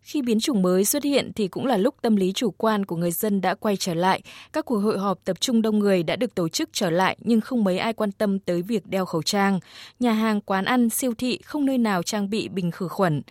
Khi 0.00 0.22
biến 0.22 0.40
chủng 0.40 0.62
mới 0.62 0.84
xuất 0.84 1.04
hiện 1.04 1.32
thì 1.36 1.48
cũng 1.48 1.66
là 1.66 1.76
lúc 1.76 1.94
tâm 2.02 2.16
lý 2.16 2.32
chủ 2.32 2.50
quan 2.50 2.84
của 2.86 2.96
người 2.96 3.10
dân 3.10 3.40
đã 3.40 3.54
quay 3.54 3.76
trở 3.76 3.94
lại. 3.94 4.22
Các 4.52 4.64
cuộc 4.64 4.78
hội 4.78 4.98
họp 4.98 5.24
tập 5.24 5.40
trung 5.40 5.62
đông 5.62 5.78
người 5.78 6.02
đã 6.02 6.16
được 6.16 6.34
tổ 6.34 6.48
chức 6.48 6.68
trở 6.72 6.90
lại 6.90 7.16
nhưng 7.20 7.40
không 7.40 7.64
mấy 7.64 7.78
ai 7.78 7.92
quan 7.92 8.12
tâm 8.12 8.38
tới 8.38 8.62
việc 8.62 8.86
đeo 8.86 9.04
khẩu 9.04 9.22
trang. 9.22 9.60
Nhà 10.00 10.12
hàng, 10.12 10.40
quán 10.40 10.64
ăn, 10.64 10.90
siêu 10.90 11.14
thị 11.18 11.38
không 11.44 11.66
nơi 11.66 11.78
nào 11.78 12.02
trang 12.02 12.30
bị 12.30 12.48
bình 12.48 12.70
khử 12.70 12.88
khuẩn. 12.88 13.22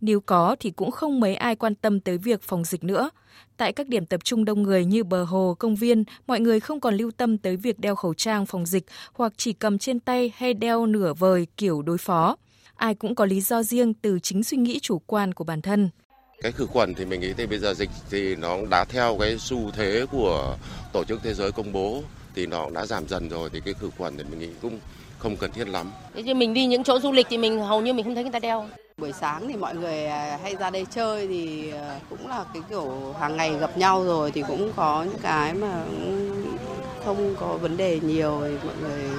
Nếu 0.00 0.20
có 0.20 0.56
thì 0.60 0.70
cũng 0.70 0.90
không 0.90 1.20
mấy 1.20 1.34
ai 1.34 1.56
quan 1.56 1.74
tâm 1.74 2.00
tới 2.00 2.18
việc 2.18 2.42
phòng 2.42 2.64
dịch 2.64 2.84
nữa. 2.84 3.10
Tại 3.56 3.72
các 3.72 3.88
điểm 3.88 4.06
tập 4.06 4.24
trung 4.24 4.44
đông 4.44 4.62
người 4.62 4.84
như 4.84 5.04
bờ 5.04 5.24
hồ, 5.24 5.56
công 5.58 5.76
viên, 5.76 6.04
mọi 6.26 6.40
người 6.40 6.60
không 6.60 6.80
còn 6.80 6.96
lưu 6.96 7.10
tâm 7.10 7.38
tới 7.38 7.56
việc 7.56 7.78
đeo 7.78 7.94
khẩu 7.94 8.14
trang 8.14 8.46
phòng 8.46 8.66
dịch 8.66 8.84
hoặc 9.12 9.32
chỉ 9.36 9.52
cầm 9.52 9.78
trên 9.78 10.00
tay 10.00 10.32
hay 10.36 10.54
đeo 10.54 10.86
nửa 10.86 11.12
vời 11.14 11.46
kiểu 11.56 11.82
đối 11.82 11.98
phó. 11.98 12.36
Ai 12.74 12.94
cũng 12.94 13.14
có 13.14 13.24
lý 13.24 13.40
do 13.40 13.62
riêng 13.62 13.94
từ 13.94 14.18
chính 14.18 14.44
suy 14.44 14.56
nghĩ 14.56 14.78
chủ 14.82 14.98
quan 15.06 15.34
của 15.34 15.44
bản 15.44 15.62
thân. 15.62 15.90
Cái 16.42 16.52
khử 16.52 16.66
khuẩn 16.66 16.94
thì 16.94 17.04
mình 17.04 17.20
nghĩ 17.20 17.32
thì 17.36 17.46
bây 17.46 17.58
giờ 17.58 17.74
dịch 17.74 17.90
thì 18.10 18.36
nó 18.36 18.56
đã 18.70 18.84
theo 18.84 19.16
cái 19.20 19.36
xu 19.38 19.70
thế 19.70 20.06
của 20.10 20.56
Tổ 20.92 21.04
chức 21.04 21.20
Thế 21.22 21.34
giới 21.34 21.52
công 21.52 21.72
bố 21.72 22.02
thì 22.34 22.46
nó 22.46 22.70
đã 22.70 22.86
giảm 22.86 23.08
dần 23.08 23.28
rồi 23.28 23.50
thì 23.52 23.60
cái 23.64 23.74
khử 23.74 23.90
khuẩn 23.98 24.16
thì 24.16 24.24
mình 24.30 24.38
nghĩ 24.38 24.48
cũng 24.62 24.78
không 25.18 25.36
cần 25.36 25.52
thiết 25.52 25.68
lắm. 25.68 25.92
Thế 26.14 26.22
chứ 26.26 26.34
mình 26.34 26.54
đi 26.54 26.66
những 26.66 26.84
chỗ 26.84 27.00
du 27.00 27.12
lịch 27.12 27.26
thì 27.30 27.38
mình 27.38 27.58
hầu 27.58 27.80
như 27.80 27.92
mình 27.92 28.04
không 28.04 28.14
thấy 28.14 28.24
người 28.24 28.32
ta 28.32 28.38
đeo. 28.38 28.68
Buổi 29.00 29.12
sáng 29.12 29.48
thì 29.48 29.56
mọi 29.56 29.76
người 29.76 30.06
à, 30.06 30.38
hay 30.42 30.56
ra 30.56 30.70
đây 30.70 30.86
chơi 30.90 31.26
thì 31.26 31.70
à, 31.70 32.00
cũng 32.10 32.28
là 32.28 32.44
cái 32.54 32.62
kiểu 32.70 33.14
hàng 33.20 33.36
ngày 33.36 33.58
gặp 33.58 33.78
nhau 33.78 34.04
rồi 34.04 34.30
thì 34.30 34.42
cũng 34.48 34.72
có 34.76 35.04
những 35.04 35.18
cái 35.22 35.54
mà 35.54 35.84
không 37.04 37.34
có 37.40 37.56
vấn 37.56 37.76
đề 37.76 38.00
nhiều 38.00 38.40
thì 38.42 38.66
mọi 38.66 38.74
người 38.80 39.10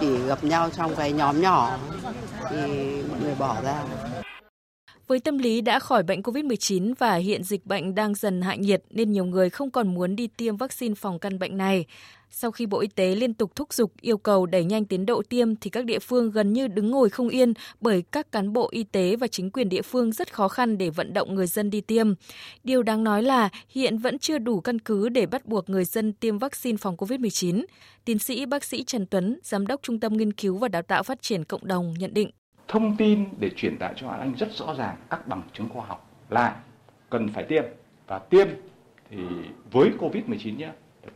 chỉ 0.00 0.06
gặp 0.26 0.44
nhau 0.44 0.70
trong 0.70 0.96
cái 0.96 1.12
nhóm 1.12 1.40
nhỏ 1.40 1.78
thì 2.50 2.56
mọi 3.08 3.20
người 3.22 3.34
bỏ 3.38 3.56
ra. 3.64 3.82
Với 5.06 5.20
tâm 5.20 5.38
lý 5.38 5.60
đã 5.60 5.78
khỏi 5.78 6.02
bệnh 6.02 6.22
COVID-19 6.22 6.94
và 6.98 7.14
hiện 7.14 7.44
dịch 7.44 7.66
bệnh 7.66 7.94
đang 7.94 8.14
dần 8.14 8.42
hạ 8.42 8.54
nhiệt 8.54 8.82
nên 8.90 9.12
nhiều 9.12 9.24
người 9.24 9.50
không 9.50 9.70
còn 9.70 9.94
muốn 9.94 10.16
đi 10.16 10.26
tiêm 10.26 10.56
vaccine 10.56 10.94
phòng 10.94 11.18
căn 11.18 11.38
bệnh 11.38 11.56
này. 11.56 11.86
Sau 12.30 12.50
khi 12.50 12.66
Bộ 12.66 12.80
Y 12.80 12.88
tế 12.88 13.14
liên 13.14 13.34
tục 13.34 13.56
thúc 13.56 13.72
giục 13.72 13.92
yêu 14.00 14.18
cầu 14.18 14.46
đẩy 14.46 14.64
nhanh 14.64 14.84
tiến 14.84 15.06
độ 15.06 15.22
tiêm 15.28 15.56
thì 15.56 15.70
các 15.70 15.84
địa 15.84 15.98
phương 15.98 16.30
gần 16.30 16.52
như 16.52 16.68
đứng 16.68 16.90
ngồi 16.90 17.10
không 17.10 17.28
yên 17.28 17.52
bởi 17.80 18.02
các 18.02 18.32
cán 18.32 18.52
bộ 18.52 18.68
y 18.70 18.84
tế 18.84 19.16
và 19.16 19.26
chính 19.26 19.50
quyền 19.50 19.68
địa 19.68 19.82
phương 19.82 20.12
rất 20.12 20.34
khó 20.34 20.48
khăn 20.48 20.78
để 20.78 20.90
vận 20.90 21.12
động 21.12 21.34
người 21.34 21.46
dân 21.46 21.70
đi 21.70 21.80
tiêm. 21.80 22.14
Điều 22.64 22.82
đáng 22.82 23.04
nói 23.04 23.22
là 23.22 23.48
hiện 23.68 23.98
vẫn 23.98 24.18
chưa 24.18 24.38
đủ 24.38 24.60
căn 24.60 24.78
cứ 24.78 25.08
để 25.08 25.26
bắt 25.26 25.46
buộc 25.46 25.70
người 25.70 25.84
dân 25.84 26.12
tiêm 26.12 26.38
vaccine 26.38 26.76
phòng 26.76 26.96
COVID-19. 26.96 27.64
Tiến 28.04 28.18
sĩ 28.18 28.46
bác 28.46 28.64
sĩ 28.64 28.84
Trần 28.84 29.06
Tuấn, 29.06 29.40
Giám 29.42 29.66
đốc 29.66 29.82
Trung 29.82 30.00
tâm 30.00 30.16
Nghiên 30.16 30.32
cứu 30.32 30.58
và 30.58 30.68
Đào 30.68 30.82
tạo 30.82 31.02
Phát 31.02 31.22
triển 31.22 31.44
Cộng 31.44 31.66
đồng 31.66 31.94
nhận 31.98 32.14
định. 32.14 32.30
Thông 32.68 32.96
tin 32.96 33.24
để 33.38 33.50
truyền 33.56 33.78
tải 33.78 33.94
cho 33.96 34.08
anh 34.08 34.34
rất 34.38 34.48
rõ 34.56 34.74
ràng 34.78 34.96
các 35.10 35.28
bằng 35.28 35.42
chứng 35.54 35.68
khoa 35.68 35.86
học 35.86 36.10
là 36.30 36.56
cần 37.10 37.28
phải 37.34 37.44
tiêm 37.44 37.64
và 38.06 38.18
tiêm 38.18 38.48
thì 39.10 39.18
với 39.70 39.90
COVID-19 39.98 40.56
nhé, 40.56 40.70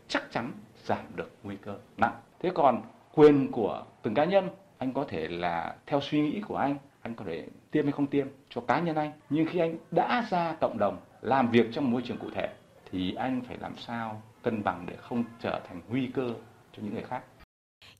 chắc 0.09 0.33
chắn 0.33 0.53
giảm 0.85 1.05
được 1.15 1.31
nguy 1.43 1.57
cơ 1.57 1.77
nặng. 1.97 2.15
Thế 2.41 2.51
còn 2.55 2.83
quyền 3.15 3.53
của 3.53 3.85
từng 4.03 4.15
cá 4.15 4.25
nhân, 4.25 4.49
anh 4.79 4.93
có 4.93 5.05
thể 5.09 5.29
là 5.29 5.77
theo 5.87 6.01
suy 6.01 6.21
nghĩ 6.21 6.41
của 6.41 6.57
anh, 6.57 6.77
anh 7.03 7.15
có 7.15 7.25
thể 7.25 7.47
tiêm 7.71 7.85
hay 7.85 7.93
không 7.93 8.07
tiêm 8.07 8.27
cho 8.49 8.61
cá 8.61 8.81
nhân 8.81 8.97
anh. 8.97 9.13
Nhưng 9.31 9.47
khi 9.47 9.59
anh 9.59 9.77
đã 9.91 10.27
ra 10.31 10.57
cộng 10.61 10.79
đồng, 10.79 10.97
làm 11.21 11.51
việc 11.51 11.67
trong 11.73 11.91
môi 11.91 12.03
trường 12.03 12.19
cụ 12.19 12.31
thể, 12.35 12.49
thì 12.91 13.15
anh 13.15 13.41
phải 13.49 13.59
làm 13.59 13.77
sao 13.77 14.23
cân 14.43 14.63
bằng 14.65 14.87
để 14.87 14.97
không 14.97 15.25
trở 15.41 15.61
thành 15.69 15.81
nguy 15.89 16.07
cơ 16.07 16.35
cho 16.73 16.83
những 16.83 16.95
người 16.95 17.03
khác. 17.03 17.23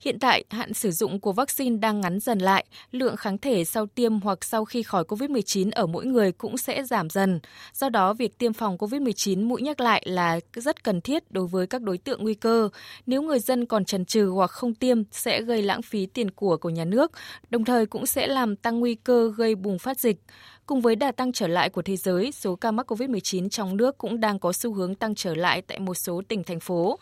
Hiện 0.03 0.19
tại, 0.19 0.43
hạn 0.49 0.73
sử 0.73 0.91
dụng 0.91 1.19
của 1.19 1.31
vaccine 1.31 1.77
đang 1.77 2.01
ngắn 2.01 2.19
dần 2.19 2.39
lại, 2.39 2.65
lượng 2.91 3.15
kháng 3.15 3.37
thể 3.37 3.65
sau 3.65 3.85
tiêm 3.85 4.19
hoặc 4.19 4.45
sau 4.45 4.65
khi 4.65 4.83
khỏi 4.83 5.03
COVID-19 5.03 5.71
ở 5.71 5.85
mỗi 5.85 6.05
người 6.05 6.31
cũng 6.31 6.57
sẽ 6.57 6.83
giảm 6.83 7.09
dần. 7.09 7.39
Do 7.73 7.89
đó, 7.89 8.13
việc 8.13 8.37
tiêm 8.37 8.53
phòng 8.53 8.77
COVID-19 8.77 9.47
mũi 9.47 9.61
nhắc 9.61 9.79
lại 9.79 10.03
là 10.05 10.39
rất 10.53 10.83
cần 10.83 11.01
thiết 11.01 11.31
đối 11.31 11.47
với 11.47 11.67
các 11.67 11.81
đối 11.81 11.97
tượng 11.97 12.23
nguy 12.23 12.33
cơ. 12.33 12.69
Nếu 13.05 13.21
người 13.21 13.39
dân 13.39 13.65
còn 13.65 13.85
chần 13.85 14.05
chừ 14.05 14.25
hoặc 14.25 14.51
không 14.51 14.73
tiêm 14.73 15.03
sẽ 15.11 15.41
gây 15.41 15.61
lãng 15.61 15.81
phí 15.81 16.05
tiền 16.05 16.31
của 16.31 16.57
của 16.57 16.69
nhà 16.69 16.85
nước, 16.85 17.11
đồng 17.49 17.65
thời 17.65 17.85
cũng 17.85 18.05
sẽ 18.05 18.27
làm 18.27 18.55
tăng 18.55 18.79
nguy 18.79 18.95
cơ 18.95 19.31
gây 19.37 19.55
bùng 19.55 19.79
phát 19.79 19.99
dịch. 19.99 20.17
Cùng 20.65 20.81
với 20.81 20.95
đà 20.95 21.11
tăng 21.11 21.31
trở 21.31 21.47
lại 21.47 21.69
của 21.69 21.81
thế 21.81 21.95
giới, 21.97 22.31
số 22.31 22.55
ca 22.55 22.71
mắc 22.71 22.91
COVID-19 22.91 23.49
trong 23.49 23.77
nước 23.77 23.97
cũng 23.97 24.19
đang 24.19 24.39
có 24.39 24.53
xu 24.53 24.73
hướng 24.73 24.95
tăng 24.95 25.15
trở 25.15 25.35
lại 25.35 25.61
tại 25.61 25.79
một 25.79 25.93
số 25.93 26.21
tỉnh 26.27 26.43
thành 26.43 26.59
phố. 26.59 26.99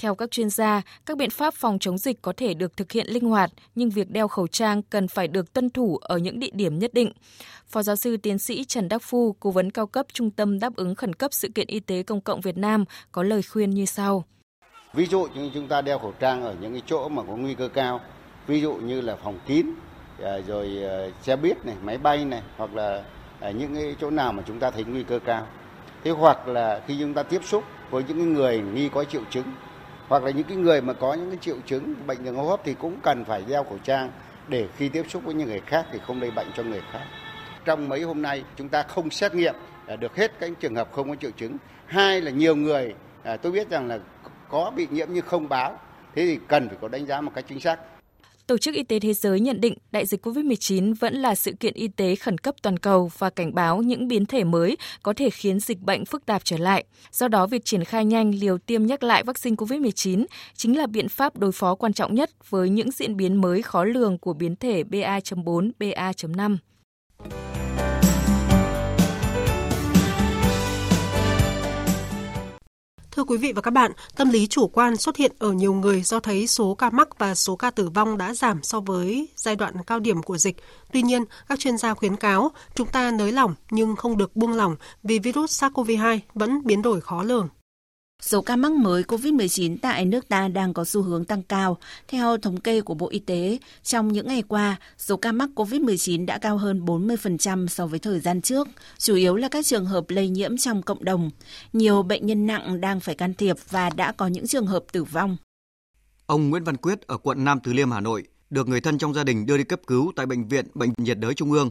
Theo 0.00 0.14
các 0.14 0.30
chuyên 0.30 0.50
gia, 0.50 0.82
các 1.06 1.16
biện 1.16 1.30
pháp 1.30 1.54
phòng 1.54 1.78
chống 1.78 1.98
dịch 1.98 2.22
có 2.22 2.32
thể 2.36 2.54
được 2.54 2.76
thực 2.76 2.92
hiện 2.92 3.06
linh 3.08 3.24
hoạt, 3.24 3.50
nhưng 3.74 3.90
việc 3.90 4.10
đeo 4.10 4.28
khẩu 4.28 4.46
trang 4.46 4.82
cần 4.82 5.08
phải 5.08 5.28
được 5.28 5.52
tuân 5.52 5.70
thủ 5.70 5.96
ở 5.96 6.18
những 6.18 6.40
địa 6.40 6.50
điểm 6.52 6.78
nhất 6.78 6.94
định. 6.94 7.12
Phó 7.66 7.82
giáo 7.82 7.96
sư 7.96 8.16
tiến 8.16 8.38
sĩ 8.38 8.64
Trần 8.64 8.88
Đắc 8.88 9.02
Phu, 9.02 9.32
cố 9.40 9.50
vấn 9.50 9.70
cao 9.70 9.86
cấp 9.86 10.06
Trung 10.12 10.30
tâm 10.30 10.58
đáp 10.58 10.76
ứng 10.76 10.94
khẩn 10.94 11.14
cấp 11.14 11.32
sự 11.34 11.48
kiện 11.54 11.66
y 11.66 11.80
tế 11.80 12.02
công 12.02 12.20
cộng 12.20 12.40
Việt 12.40 12.56
Nam 12.56 12.84
có 13.12 13.22
lời 13.22 13.42
khuyên 13.42 13.70
như 13.70 13.86
sau. 13.86 14.24
Ví 14.94 15.06
dụ 15.06 15.28
như 15.34 15.50
chúng 15.54 15.68
ta 15.68 15.82
đeo 15.82 15.98
khẩu 15.98 16.12
trang 16.20 16.42
ở 16.42 16.54
những 16.60 16.72
cái 16.72 16.82
chỗ 16.86 17.08
mà 17.08 17.22
có 17.22 17.36
nguy 17.36 17.54
cơ 17.54 17.68
cao, 17.68 18.00
ví 18.46 18.60
dụ 18.60 18.74
như 18.74 19.00
là 19.00 19.16
phòng 19.16 19.38
kín, 19.46 19.66
à, 20.22 20.32
rồi 20.46 20.84
à, 20.84 21.08
xe 21.22 21.36
buýt 21.36 21.66
này, 21.66 21.76
máy 21.82 21.98
bay 21.98 22.24
này, 22.24 22.42
hoặc 22.56 22.74
là 22.74 23.04
à, 23.40 23.50
những 23.50 23.74
cái 23.74 23.96
chỗ 24.00 24.10
nào 24.10 24.32
mà 24.32 24.42
chúng 24.46 24.58
ta 24.58 24.70
thấy 24.70 24.84
nguy 24.84 25.02
cơ 25.02 25.18
cao. 25.18 25.46
Thế 26.04 26.10
hoặc 26.10 26.48
là 26.48 26.82
khi 26.86 26.96
chúng 27.00 27.14
ta 27.14 27.22
tiếp 27.22 27.40
xúc 27.44 27.64
với 27.90 28.04
những 28.08 28.34
người 28.34 28.60
nghi 28.74 28.88
có 28.88 29.04
triệu 29.04 29.22
chứng 29.30 29.44
hoặc 30.10 30.24
là 30.24 30.30
những 30.30 30.46
cái 30.46 30.56
người 30.56 30.80
mà 30.80 30.92
có 30.92 31.14
những 31.14 31.30
cái 31.30 31.38
triệu 31.40 31.56
chứng, 31.66 31.94
bệnh 32.06 32.24
đường 32.24 32.36
hô 32.36 32.48
hấp 32.48 32.60
thì 32.64 32.74
cũng 32.74 32.96
cần 33.02 33.24
phải 33.24 33.44
đeo 33.48 33.64
khẩu 33.64 33.78
trang 33.84 34.10
để 34.48 34.66
khi 34.76 34.88
tiếp 34.88 35.04
xúc 35.08 35.24
với 35.24 35.34
những 35.34 35.48
người 35.48 35.60
khác 35.66 35.86
thì 35.92 35.98
không 36.06 36.20
lây 36.20 36.30
bệnh 36.30 36.46
cho 36.56 36.62
người 36.62 36.82
khác. 36.92 37.04
Trong 37.64 37.88
mấy 37.88 38.02
hôm 38.02 38.22
nay, 38.22 38.44
chúng 38.56 38.68
ta 38.68 38.82
không 38.82 39.10
xét 39.10 39.34
nghiệm 39.34 39.54
à, 39.86 39.96
được 39.96 40.16
hết 40.16 40.32
các 40.40 40.50
trường 40.60 40.74
hợp 40.74 40.88
không 40.92 41.08
có 41.08 41.16
triệu 41.16 41.30
chứng. 41.30 41.56
Hai 41.86 42.20
là 42.20 42.30
nhiều 42.30 42.56
người 42.56 42.94
à, 43.22 43.36
tôi 43.36 43.52
biết 43.52 43.70
rằng 43.70 43.88
là 43.88 43.98
có 44.48 44.72
bị 44.76 44.86
nhiễm 44.90 45.08
nhưng 45.10 45.26
không 45.26 45.48
báo. 45.48 45.78
Thế 46.14 46.26
thì 46.26 46.38
cần 46.48 46.68
phải 46.68 46.78
có 46.80 46.88
đánh 46.88 47.06
giá 47.06 47.20
một 47.20 47.32
cách 47.34 47.44
chính 47.48 47.60
xác. 47.60 47.78
Tổ 48.50 48.58
chức 48.58 48.74
Y 48.74 48.82
tế 48.82 49.00
Thế 49.00 49.14
giới 49.14 49.40
nhận 49.40 49.60
định 49.60 49.74
đại 49.92 50.06
dịch 50.06 50.26
COVID-19 50.26 50.94
vẫn 51.00 51.14
là 51.14 51.34
sự 51.34 51.52
kiện 51.52 51.74
y 51.74 51.88
tế 51.88 52.16
khẩn 52.16 52.38
cấp 52.38 52.54
toàn 52.62 52.76
cầu 52.76 53.10
và 53.18 53.30
cảnh 53.30 53.54
báo 53.54 53.82
những 53.82 54.08
biến 54.08 54.26
thể 54.26 54.44
mới 54.44 54.76
có 55.02 55.12
thể 55.12 55.30
khiến 55.30 55.60
dịch 55.60 55.80
bệnh 55.80 56.04
phức 56.04 56.26
tạp 56.26 56.44
trở 56.44 56.56
lại. 56.58 56.84
Do 57.12 57.28
đó, 57.28 57.46
việc 57.46 57.64
triển 57.64 57.84
khai 57.84 58.04
nhanh 58.04 58.34
liều 58.34 58.58
tiêm 58.58 58.86
nhắc 58.86 59.02
lại 59.02 59.22
vaccine 59.24 59.56
COVID-19 59.56 60.24
chính 60.54 60.78
là 60.78 60.86
biện 60.86 61.08
pháp 61.08 61.38
đối 61.38 61.52
phó 61.52 61.74
quan 61.74 61.92
trọng 61.92 62.14
nhất 62.14 62.30
với 62.48 62.70
những 62.70 62.90
diễn 62.90 63.16
biến 63.16 63.40
mới 63.40 63.62
khó 63.62 63.84
lường 63.84 64.18
của 64.18 64.32
biến 64.32 64.56
thể 64.56 64.82
BA.4, 64.84 65.70
BA.5. 65.78 66.56
Thưa 73.12 73.24
quý 73.24 73.36
vị 73.36 73.52
và 73.52 73.62
các 73.62 73.70
bạn, 73.70 73.92
tâm 74.16 74.30
lý 74.30 74.46
chủ 74.46 74.68
quan 74.68 74.96
xuất 74.96 75.16
hiện 75.16 75.32
ở 75.38 75.52
nhiều 75.52 75.72
người 75.72 76.02
do 76.02 76.20
thấy 76.20 76.46
số 76.46 76.74
ca 76.74 76.90
mắc 76.90 77.18
và 77.18 77.34
số 77.34 77.56
ca 77.56 77.70
tử 77.70 77.88
vong 77.88 78.18
đã 78.18 78.34
giảm 78.34 78.62
so 78.62 78.80
với 78.80 79.28
giai 79.36 79.56
đoạn 79.56 79.74
cao 79.86 80.00
điểm 80.00 80.22
của 80.22 80.38
dịch. 80.38 80.56
Tuy 80.92 81.02
nhiên, 81.02 81.24
các 81.48 81.58
chuyên 81.58 81.78
gia 81.78 81.94
khuyến 81.94 82.16
cáo 82.16 82.50
chúng 82.74 82.88
ta 82.88 83.10
nới 83.10 83.32
lỏng 83.32 83.54
nhưng 83.70 83.96
không 83.96 84.16
được 84.16 84.36
buông 84.36 84.52
lỏng 84.52 84.76
vì 85.02 85.18
virus 85.18 85.64
SARS-CoV-2 85.64 86.18
vẫn 86.34 86.60
biến 86.64 86.82
đổi 86.82 87.00
khó 87.00 87.22
lường. 87.22 87.48
Số 88.20 88.42
ca 88.42 88.56
mắc 88.56 88.72
mới 88.72 89.02
COVID-19 89.02 89.76
tại 89.82 90.04
nước 90.04 90.28
ta 90.28 90.48
đang 90.48 90.74
có 90.74 90.84
xu 90.84 91.02
hướng 91.02 91.24
tăng 91.24 91.42
cao. 91.42 91.78
Theo 92.08 92.38
thống 92.38 92.60
kê 92.60 92.80
của 92.80 92.94
Bộ 92.94 93.08
Y 93.08 93.18
tế, 93.18 93.58
trong 93.82 94.12
những 94.12 94.26
ngày 94.26 94.42
qua, 94.48 94.76
số 94.98 95.16
ca 95.16 95.32
mắc 95.32 95.50
COVID-19 95.54 96.26
đã 96.26 96.38
cao 96.38 96.56
hơn 96.56 96.84
40% 96.84 97.66
so 97.66 97.86
với 97.86 97.98
thời 97.98 98.20
gian 98.20 98.42
trước, 98.42 98.68
chủ 98.98 99.14
yếu 99.14 99.36
là 99.36 99.48
các 99.48 99.66
trường 99.66 99.86
hợp 99.86 100.04
lây 100.10 100.28
nhiễm 100.28 100.56
trong 100.56 100.82
cộng 100.82 101.04
đồng. 101.04 101.30
Nhiều 101.72 102.02
bệnh 102.02 102.26
nhân 102.26 102.46
nặng 102.46 102.80
đang 102.80 103.00
phải 103.00 103.14
can 103.14 103.34
thiệp 103.34 103.56
và 103.70 103.90
đã 103.90 104.12
có 104.12 104.26
những 104.26 104.46
trường 104.46 104.66
hợp 104.66 104.84
tử 104.92 105.04
vong. 105.04 105.36
Ông 106.26 106.50
Nguyễn 106.50 106.64
Văn 106.64 106.76
Quyết 106.76 107.00
ở 107.06 107.16
quận 107.16 107.44
Nam 107.44 107.60
Từ 107.64 107.72
Liêm, 107.72 107.90
Hà 107.90 108.00
Nội 108.00 108.24
được 108.50 108.68
người 108.68 108.80
thân 108.80 108.98
trong 108.98 109.14
gia 109.14 109.24
đình 109.24 109.46
đưa 109.46 109.56
đi 109.56 109.64
cấp 109.64 109.80
cứu 109.86 110.12
tại 110.16 110.26
bệnh 110.26 110.48
viện 110.48 110.66
Bệnh 110.74 110.92
nhiệt 110.96 111.18
đới 111.18 111.34
Trung 111.34 111.52
ương 111.52 111.70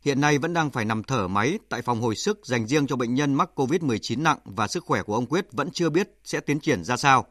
hiện 0.00 0.20
nay 0.20 0.38
vẫn 0.38 0.54
đang 0.54 0.70
phải 0.70 0.84
nằm 0.84 1.02
thở 1.02 1.28
máy 1.28 1.58
tại 1.68 1.82
phòng 1.82 2.00
hồi 2.00 2.16
sức 2.16 2.46
dành 2.46 2.66
riêng 2.66 2.86
cho 2.86 2.96
bệnh 2.96 3.14
nhân 3.14 3.34
mắc 3.34 3.50
COVID-19 3.54 4.22
nặng 4.22 4.38
và 4.44 4.68
sức 4.68 4.84
khỏe 4.84 5.02
của 5.02 5.14
ông 5.14 5.26
Quyết 5.26 5.52
vẫn 5.52 5.70
chưa 5.70 5.90
biết 5.90 6.08
sẽ 6.24 6.40
tiến 6.40 6.60
triển 6.60 6.84
ra 6.84 6.96
sao. 6.96 7.26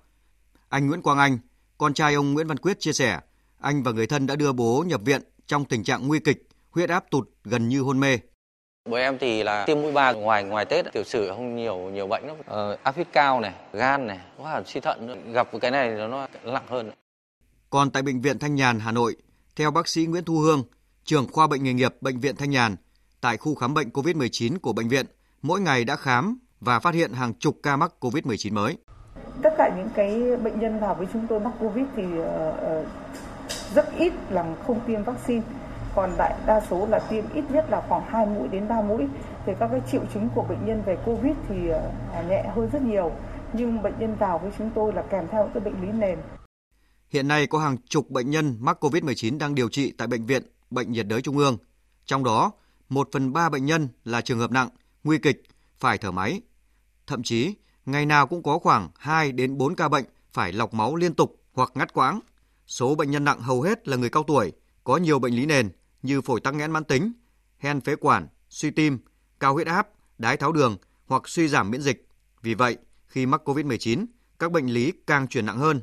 Anh 0.69 0.87
Nguyễn 0.87 1.01
Quang 1.01 1.17
Anh, 1.17 1.39
con 1.77 1.93
trai 1.93 2.13
ông 2.13 2.33
Nguyễn 2.33 2.47
Văn 2.47 2.57
Quyết 2.57 2.79
chia 2.79 2.93
sẻ, 2.93 3.19
anh 3.59 3.83
và 3.83 3.91
người 3.91 4.07
thân 4.07 4.27
đã 4.27 4.35
đưa 4.35 4.51
bố 4.51 4.83
nhập 4.87 5.01
viện 5.05 5.21
trong 5.47 5.65
tình 5.65 5.83
trạng 5.83 6.07
nguy 6.07 6.19
kịch, 6.19 6.47
huyết 6.69 6.89
áp 6.89 7.03
tụt 7.11 7.29
gần 7.43 7.69
như 7.69 7.81
hôn 7.81 7.99
mê. 7.99 8.19
Bố 8.89 8.97
em 8.97 9.17
thì 9.17 9.43
là 9.43 9.65
tiêm 9.65 9.81
mũi 9.81 9.91
ba 9.91 10.11
ngoài 10.11 10.43
ngoài 10.43 10.65
Tết 10.65 10.85
tiểu 10.93 11.03
sử 11.03 11.29
không 11.29 11.55
nhiều 11.55 11.77
nhiều 11.77 12.07
bệnh 12.07 12.27
lắm, 12.27 12.35
ờ, 12.45 12.77
áp 12.83 12.95
huyết 12.95 13.07
cao 13.13 13.39
này, 13.39 13.53
gan 13.73 14.07
này, 14.07 14.19
có 14.37 14.43
cả 14.43 14.63
suy 14.65 14.79
thận 14.79 15.07
nữa. 15.07 15.15
gặp 15.31 15.49
cái 15.61 15.71
này 15.71 15.89
nó 15.89 16.27
nặng 16.43 16.65
hơn. 16.67 16.91
Còn 17.69 17.91
tại 17.91 18.03
bệnh 18.03 18.21
viện 18.21 18.39
Thanh 18.39 18.55
Nhàn 18.55 18.79
Hà 18.79 18.91
Nội, 18.91 19.15
theo 19.55 19.71
bác 19.71 19.87
sĩ 19.87 20.05
Nguyễn 20.05 20.23
Thu 20.23 20.37
Hương, 20.37 20.63
trưởng 21.07 21.27
khoa 21.31 21.47
bệnh 21.47 21.63
nghề 21.63 21.73
nghiệp 21.73 21.95
Bệnh 22.01 22.19
viện 22.19 22.35
Thanh 22.35 22.49
Nhàn, 22.49 22.75
tại 23.21 23.37
khu 23.37 23.55
khám 23.55 23.73
bệnh 23.73 23.89
COVID-19 23.89 24.59
của 24.59 24.73
bệnh 24.73 24.87
viện, 24.87 25.05
mỗi 25.41 25.61
ngày 25.61 25.85
đã 25.85 25.95
khám 25.95 26.39
và 26.59 26.79
phát 26.79 26.93
hiện 26.93 27.13
hàng 27.13 27.33
chục 27.33 27.59
ca 27.63 27.77
mắc 27.77 27.91
COVID-19 27.99 28.53
mới. 28.53 28.77
Tất 29.43 29.49
cả 29.57 29.69
những 29.77 29.89
cái 29.95 30.37
bệnh 30.43 30.59
nhân 30.59 30.79
vào 30.79 30.95
với 30.95 31.07
chúng 31.13 31.27
tôi 31.27 31.39
mắc 31.39 31.53
COVID 31.59 31.85
thì 31.95 32.03
uh, 32.03 32.87
rất 33.75 33.97
ít 33.97 34.13
là 34.29 34.55
không 34.67 34.79
tiêm 34.87 35.03
vaccine. 35.03 35.41
Còn 35.95 36.11
đại 36.17 36.35
đa 36.45 36.61
số 36.69 36.87
là 36.87 36.99
tiêm 37.09 37.23
ít 37.33 37.43
nhất 37.51 37.65
là 37.69 37.85
khoảng 37.89 38.05
2 38.07 38.25
mũi 38.25 38.47
đến 38.47 38.67
3 38.67 38.81
mũi. 38.81 39.07
Thì 39.45 39.53
các 39.59 39.67
cái 39.71 39.81
triệu 39.91 40.01
chứng 40.13 40.29
của 40.35 40.43
bệnh 40.49 40.65
nhân 40.65 40.83
về 40.85 40.97
COVID 41.05 41.35
thì 41.49 41.55
uh, 41.55 42.29
nhẹ 42.29 42.43
hơn 42.55 42.69
rất 42.73 42.81
nhiều. 42.81 43.11
Nhưng 43.53 43.81
bệnh 43.81 43.99
nhân 43.99 44.15
vào 44.15 44.39
với 44.39 44.51
chúng 44.57 44.69
tôi 44.75 44.93
là 44.93 45.01
kèm 45.01 45.27
theo 45.31 45.49
cái 45.53 45.63
bệnh 45.63 45.81
lý 45.81 45.87
nền. 45.91 46.19
Hiện 47.09 47.27
nay 47.27 47.47
có 47.47 47.59
hàng 47.59 47.77
chục 47.89 48.09
bệnh 48.09 48.29
nhân 48.29 48.57
mắc 48.59 48.83
COVID-19 48.83 49.37
đang 49.37 49.55
điều 49.55 49.69
trị 49.69 49.93
tại 49.97 50.07
bệnh 50.07 50.25
viện 50.25 50.43
Bệnh 50.69 50.91
nhiệt 50.91 51.07
đới 51.07 51.21
Trung 51.21 51.37
ương. 51.37 51.57
Trong 52.05 52.23
đó, 52.23 52.51
1 52.89 53.09
phần 53.11 53.33
3 53.33 53.49
bệnh 53.49 53.65
nhân 53.65 53.87
là 54.03 54.21
trường 54.21 54.39
hợp 54.39 54.51
nặng, 54.51 54.69
nguy 55.03 55.17
kịch, 55.17 55.43
phải 55.77 55.97
thở 55.97 56.11
máy. 56.11 56.41
Thậm 57.07 57.23
chí, 57.23 57.55
ngày 57.85 58.05
nào 58.05 58.27
cũng 58.27 58.43
có 58.43 58.59
khoảng 58.59 58.89
2 58.97 59.31
đến 59.31 59.57
4 59.57 59.75
ca 59.75 59.89
bệnh 59.89 60.05
phải 60.31 60.53
lọc 60.53 60.73
máu 60.73 60.95
liên 60.95 61.13
tục 61.13 61.43
hoặc 61.53 61.71
ngắt 61.75 61.93
quãng. 61.93 62.19
Số 62.67 62.95
bệnh 62.95 63.11
nhân 63.11 63.23
nặng 63.23 63.41
hầu 63.41 63.61
hết 63.61 63.87
là 63.87 63.97
người 63.97 64.09
cao 64.09 64.23
tuổi, 64.23 64.51
có 64.83 64.97
nhiều 64.97 65.19
bệnh 65.19 65.33
lý 65.33 65.45
nền 65.45 65.69
như 66.01 66.21
phổi 66.21 66.41
tắc 66.41 66.55
nghẽn 66.55 66.71
mãn 66.71 66.83
tính, 66.83 67.11
hen 67.57 67.81
phế 67.81 67.95
quản, 67.95 68.27
suy 68.49 68.71
tim, 68.71 68.99
cao 69.39 69.53
huyết 69.53 69.67
áp, 69.67 69.87
đái 70.17 70.37
tháo 70.37 70.51
đường 70.51 70.77
hoặc 71.07 71.27
suy 71.27 71.47
giảm 71.47 71.71
miễn 71.71 71.81
dịch. 71.81 72.07
Vì 72.41 72.53
vậy, 72.53 72.77
khi 73.07 73.25
mắc 73.25 73.49
COVID-19, 73.49 74.05
các 74.39 74.51
bệnh 74.51 74.67
lý 74.67 74.93
càng 75.07 75.27
chuyển 75.27 75.45
nặng 75.45 75.57
hơn. 75.57 75.81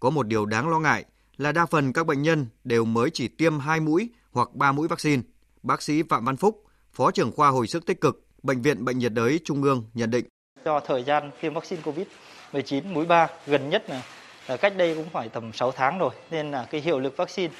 Có 0.00 0.10
một 0.10 0.26
điều 0.26 0.46
đáng 0.46 0.68
lo 0.68 0.78
ngại 0.78 1.04
là 1.40 1.52
đa 1.52 1.66
phần 1.66 1.92
các 1.92 2.06
bệnh 2.06 2.22
nhân 2.22 2.46
đều 2.64 2.84
mới 2.84 3.10
chỉ 3.10 3.28
tiêm 3.28 3.58
2 3.58 3.80
mũi 3.80 4.10
hoặc 4.32 4.48
3 4.54 4.72
mũi 4.72 4.88
vaccine. 4.88 5.22
Bác 5.62 5.82
sĩ 5.82 6.02
Phạm 6.02 6.24
Văn 6.24 6.36
Phúc, 6.36 6.64
Phó 6.92 7.10
trưởng 7.10 7.32
khoa 7.32 7.48
hồi 7.48 7.66
sức 7.66 7.86
tích 7.86 8.00
cực, 8.00 8.26
Bệnh 8.42 8.62
viện 8.62 8.84
Bệnh 8.84 8.98
nhiệt 8.98 9.12
đới 9.12 9.40
Trung 9.44 9.62
ương 9.62 9.84
nhận 9.94 10.10
định. 10.10 10.24
Do 10.64 10.80
thời 10.80 11.04
gian 11.04 11.30
tiêm 11.40 11.54
vaccine 11.54 11.82
COVID-19 11.82 12.92
mũi 12.92 13.06
3 13.06 13.28
gần 13.46 13.70
nhất 13.70 13.90
là, 13.90 14.02
là 14.48 14.56
cách 14.56 14.76
đây 14.76 14.94
cũng 14.94 15.08
phải 15.12 15.28
tầm 15.28 15.52
6 15.52 15.72
tháng 15.72 15.98
rồi, 15.98 16.10
nên 16.30 16.50
là 16.50 16.66
cái 16.70 16.80
hiệu 16.80 17.00
lực 17.00 17.16
vaccine 17.16 17.54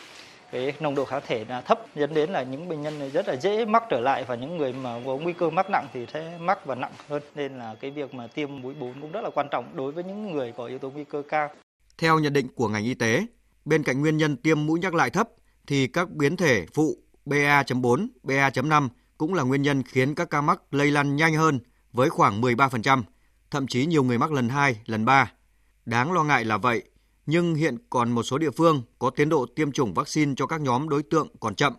cái 0.52 0.74
nồng 0.80 0.94
độ 0.94 1.04
kháng 1.04 1.22
thể 1.26 1.44
là 1.48 1.60
thấp 1.60 1.96
dẫn 1.96 2.14
đến 2.14 2.30
là 2.30 2.42
những 2.42 2.68
bệnh 2.68 2.82
nhân 2.82 2.98
này 2.98 3.10
rất 3.10 3.28
là 3.28 3.36
dễ 3.36 3.64
mắc 3.64 3.82
trở 3.90 4.00
lại 4.00 4.24
và 4.28 4.34
những 4.34 4.56
người 4.56 4.72
mà 4.72 5.00
có 5.06 5.16
nguy 5.16 5.32
cơ 5.32 5.50
mắc 5.50 5.70
nặng 5.70 5.86
thì 5.92 6.06
sẽ 6.12 6.38
mắc 6.40 6.66
và 6.66 6.74
nặng 6.74 6.92
hơn 7.08 7.22
nên 7.34 7.58
là 7.58 7.76
cái 7.80 7.90
việc 7.90 8.14
mà 8.14 8.26
tiêm 8.26 8.60
mũi 8.60 8.74
4 8.74 9.00
cũng 9.00 9.12
rất 9.12 9.20
là 9.24 9.30
quan 9.34 9.48
trọng 9.50 9.76
đối 9.76 9.92
với 9.92 10.04
những 10.04 10.32
người 10.32 10.52
có 10.56 10.66
yếu 10.66 10.78
tố 10.78 10.90
nguy 10.90 11.04
cơ 11.04 11.22
cao. 11.28 11.50
Theo 11.98 12.18
nhận 12.18 12.32
định 12.32 12.48
của 12.54 12.68
ngành 12.68 12.84
y 12.84 12.94
tế, 12.94 13.26
Bên 13.70 13.82
cạnh 13.82 14.00
nguyên 14.00 14.16
nhân 14.16 14.36
tiêm 14.36 14.66
mũi 14.66 14.80
nhắc 14.80 14.94
lại 14.94 15.10
thấp 15.10 15.28
thì 15.66 15.86
các 15.86 16.10
biến 16.10 16.36
thể 16.36 16.66
phụ 16.74 16.96
BA.4, 17.24 18.08
BA.5 18.22 18.88
cũng 19.18 19.34
là 19.34 19.42
nguyên 19.42 19.62
nhân 19.62 19.82
khiến 19.82 20.14
các 20.14 20.30
ca 20.30 20.40
mắc 20.40 20.74
lây 20.74 20.90
lan 20.90 21.16
nhanh 21.16 21.34
hơn 21.34 21.60
với 21.92 22.10
khoảng 22.10 22.40
13%, 22.40 23.02
thậm 23.50 23.66
chí 23.66 23.86
nhiều 23.86 24.04
người 24.04 24.18
mắc 24.18 24.32
lần 24.32 24.48
2, 24.48 24.80
lần 24.86 25.04
3. 25.04 25.32
Đáng 25.86 26.12
lo 26.12 26.24
ngại 26.24 26.44
là 26.44 26.58
vậy, 26.58 26.82
nhưng 27.26 27.54
hiện 27.54 27.76
còn 27.90 28.10
một 28.10 28.22
số 28.22 28.38
địa 28.38 28.50
phương 28.50 28.82
có 28.98 29.10
tiến 29.10 29.28
độ 29.28 29.46
tiêm 29.56 29.72
chủng 29.72 29.94
vaccine 29.94 30.34
cho 30.36 30.46
các 30.46 30.60
nhóm 30.60 30.88
đối 30.88 31.02
tượng 31.02 31.28
còn 31.40 31.54
chậm. 31.54 31.72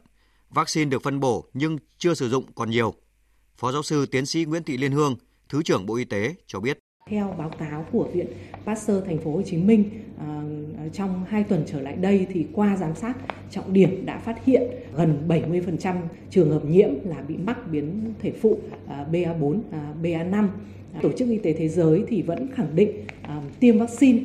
Vaccine 0.49 0.89
được 0.89 1.03
phân 1.03 1.19
bổ 1.19 1.45
nhưng 1.53 1.77
chưa 1.97 2.13
sử 2.13 2.29
dụng 2.29 2.45
còn 2.55 2.69
nhiều. 2.69 2.93
Phó 3.57 3.71
giáo 3.71 3.83
sư 3.83 4.05
tiến 4.05 4.25
sĩ 4.25 4.45
Nguyễn 4.45 4.63
Thị 4.63 4.77
Liên 4.77 4.91
Hương, 4.91 5.15
Thứ 5.49 5.63
trưởng 5.63 5.85
Bộ 5.85 5.95
Y 5.95 6.05
tế 6.05 6.35
cho 6.47 6.59
biết. 6.59 6.79
Theo 7.09 7.35
báo 7.37 7.49
cáo 7.49 7.85
của 7.91 8.07
Viện 8.13 8.27
Pasteur 8.65 9.05
Thành 9.05 9.17
phố 9.17 9.31
Hồ 9.31 9.41
Chí 9.41 9.57
Minh, 9.57 9.83
ờ, 10.17 10.43
trong 10.93 11.25
2 11.27 11.43
tuần 11.43 11.63
trở 11.65 11.81
lại 11.81 11.95
đây 11.95 12.27
thì 12.33 12.45
qua 12.53 12.77
giám 12.77 12.95
sát 12.95 13.13
trọng 13.51 13.73
điểm 13.73 14.05
đã 14.05 14.17
phát 14.17 14.45
hiện 14.45 14.63
gần 14.95 15.17
70% 15.27 15.95
trường 16.29 16.49
hợp 16.49 16.65
nhiễm 16.65 16.89
là 17.03 17.21
bị 17.27 17.37
mắc 17.37 17.57
biến 17.71 18.13
thể 18.19 18.31
phụ 18.31 18.57
ờ, 18.87 19.05
BA4, 19.11 19.61
BA5. 20.01 20.49
Ờ, 20.93 20.99
Tổ 21.01 21.11
chức 21.11 21.29
Y 21.29 21.37
tế 21.37 21.53
Thế 21.53 21.67
giới 21.67 22.03
thì 22.07 22.21
vẫn 22.21 22.47
khẳng 22.53 22.75
định 22.75 22.91
tiêm 23.59 23.77
vaccine 23.77 24.19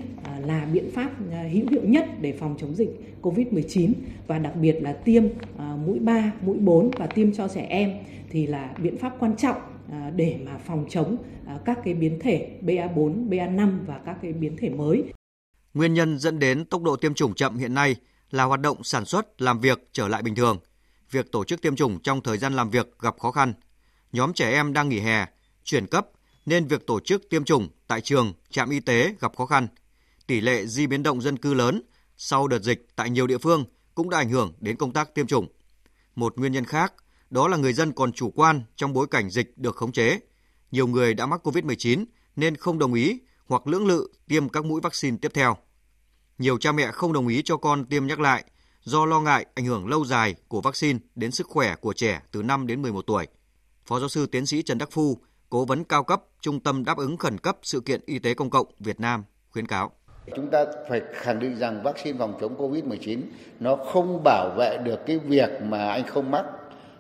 là 0.47 0.69
biện 0.73 0.91
pháp 0.93 1.11
hữu 1.53 1.67
hiệu 1.71 1.83
nhất 1.85 2.09
để 2.21 2.33
phòng 2.33 2.55
chống 2.59 2.75
dịch 2.75 2.91
COVID-19 3.23 3.93
và 4.27 4.39
đặc 4.39 4.53
biệt 4.61 4.83
là 4.83 4.93
tiêm 4.93 5.23
mũi 5.87 5.99
3, 5.99 6.33
mũi 6.43 6.59
4 6.59 6.91
và 6.99 7.07
tiêm 7.07 7.33
cho 7.33 7.49
trẻ 7.49 7.67
em 7.69 7.91
thì 8.31 8.47
là 8.47 8.75
biện 8.83 8.97
pháp 8.97 9.17
quan 9.21 9.37
trọng 9.37 9.57
À, 9.93 10.11
để 10.17 10.39
mà 10.45 10.59
phòng 10.67 10.87
chống 10.91 11.17
à, 11.47 11.59
các 11.65 11.79
cái 11.85 11.95
biến 11.95 12.19
thể 12.23 12.59
BA4, 12.63 13.29
BA5 13.29 13.87
và 13.87 14.01
các 14.07 14.17
cái 14.23 14.33
biến 14.33 14.57
thể 14.57 14.69
mới. 14.71 15.05
Nguyên 15.75 15.95
nhân 15.95 16.19
dẫn 16.19 16.39
đến 16.39 16.65
tốc 16.65 16.83
độ 16.83 16.97
tiêm 16.97 17.15
chủng 17.15 17.35
chậm 17.35 17.57
hiện 17.57 17.75
nay 17.75 17.97
là 18.31 18.45
hoạt 18.45 18.61
động 18.61 18.85
sản 18.85 19.05
xuất, 19.05 19.43
làm 19.43 19.61
việc 19.61 19.89
trở 19.93 20.09
lại 20.09 20.23
bình 20.23 20.35
thường. 20.35 20.59
Việc 21.11 21.33
tổ 21.33 21.45
chức 21.45 21.63
tiêm 21.63 21.77
chủng 21.77 22.01
trong 22.01 22.21
thời 22.21 22.39
gian 22.39 22.53
làm 22.53 22.71
việc 22.71 22.99
gặp 23.01 23.19
khó 23.19 23.31
khăn. 23.31 23.53
Nhóm 24.13 24.33
trẻ 24.33 24.51
em 24.51 24.73
đang 24.73 24.89
nghỉ 24.89 25.01
hè, 25.01 25.27
chuyển 25.65 25.87
cấp 25.87 26.07
nên 26.47 26.67
việc 26.67 26.87
tổ 26.87 27.01
chức 27.01 27.31
tiêm 27.31 27.45
chủng 27.45 27.69
tại 27.87 28.01
trường, 28.01 28.33
trạm 28.51 28.71
y 28.71 28.81
tế 28.81 29.15
gặp 29.21 29.37
khó 29.37 29.47
khăn. 29.47 29.69
Tỷ 30.27 30.41
lệ 30.41 30.67
di 30.67 30.87
biến 30.87 31.03
động 31.03 31.21
dân 31.21 31.37
cư 31.37 31.55
lớn 31.55 31.83
sau 32.17 32.49
đợt 32.49 32.63
dịch 32.63 32.87
tại 32.97 33.11
nhiều 33.11 33.27
địa 33.27 33.39
phương 33.39 33.65
cũng 33.95 34.11
đã 34.11 34.19
ảnh 34.19 34.31
hưởng 34.31 34.53
đến 34.61 34.77
công 34.77 34.93
tác 34.93 35.15
tiêm 35.15 35.27
chủng. 35.27 35.49
Một 36.15 36.39
nguyên 36.39 36.53
nhân 36.53 36.65
khác 36.65 36.93
đó 37.31 37.49
là 37.49 37.57
người 37.57 37.73
dân 37.73 37.93
còn 37.93 38.13
chủ 38.13 38.31
quan 38.31 38.63
trong 38.77 38.93
bối 38.93 39.07
cảnh 39.11 39.31
dịch 39.31 39.59
được 39.59 39.77
khống 39.77 39.93
chế. 39.93 40.19
Nhiều 40.71 40.87
người 40.87 41.15
đã 41.15 41.27
mắc 41.27 41.47
COVID-19 41.47 42.05
nên 42.37 42.57
không 42.57 42.79
đồng 42.79 42.95
ý 42.95 43.19
hoặc 43.47 43.67
lưỡng 43.67 43.87
lự 43.87 44.09
tiêm 44.29 44.49
các 44.49 44.65
mũi 44.65 44.81
vaccine 44.81 45.17
tiếp 45.23 45.31
theo. 45.35 45.57
Nhiều 46.39 46.59
cha 46.59 46.73
mẹ 46.73 46.91
không 46.93 47.13
đồng 47.13 47.29
ý 47.29 47.43
cho 47.45 47.57
con 47.57 47.85
tiêm 47.85 48.07
nhắc 48.07 48.21
lại 48.21 48.45
do 48.83 49.07
lo 49.07 49.21
ngại 49.21 49.47
ảnh 49.55 49.65
hưởng 49.65 49.89
lâu 49.89 50.05
dài 50.05 50.35
của 50.49 50.61
vaccine 50.61 50.99
đến 51.15 51.31
sức 51.31 51.47
khỏe 51.47 51.75
của 51.81 51.93
trẻ 51.93 52.23
từ 52.33 52.43
5 52.43 52.67
đến 52.67 52.83
11 52.83 53.03
tuổi. 53.07 53.27
Phó 53.87 53.99
giáo 54.01 54.09
sư 54.09 54.27
tiến 54.27 54.47
sĩ 54.47 54.63
Trần 54.63 54.79
Đắc 54.79 54.89
Phu, 54.93 55.19
cố 55.51 55.65
vấn 55.65 55.85
cao 55.85 56.05
cấp 56.05 56.23
Trung 56.41 56.61
tâm 56.61 56.85
đáp 56.85 56.99
ứng 56.99 57.17
khẩn 57.17 57.39
cấp 57.39 57.59
sự 57.63 57.81
kiện 57.81 58.01
y 58.07 58.19
tế 58.19 58.35
công 58.35 58.51
cộng 58.51 58.67
Việt 58.79 59.01
Nam 59.01 59.25
khuyến 59.51 59.67
cáo. 59.67 59.93
Chúng 60.37 60.51
ta 60.51 60.65
phải 60.89 61.01
khẳng 61.15 61.41
định 61.41 61.59
rằng 61.59 61.83
vaccine 61.83 62.19
phòng 62.19 62.39
chống 62.41 62.57
Covid-19 62.57 63.21
nó 63.61 63.77
không 63.77 64.21
bảo 64.25 64.55
vệ 64.59 64.79
được 64.85 64.99
cái 65.07 65.19
việc 65.19 65.51
mà 65.63 65.89
anh 65.89 66.07
không 66.07 66.31
mắc 66.31 66.45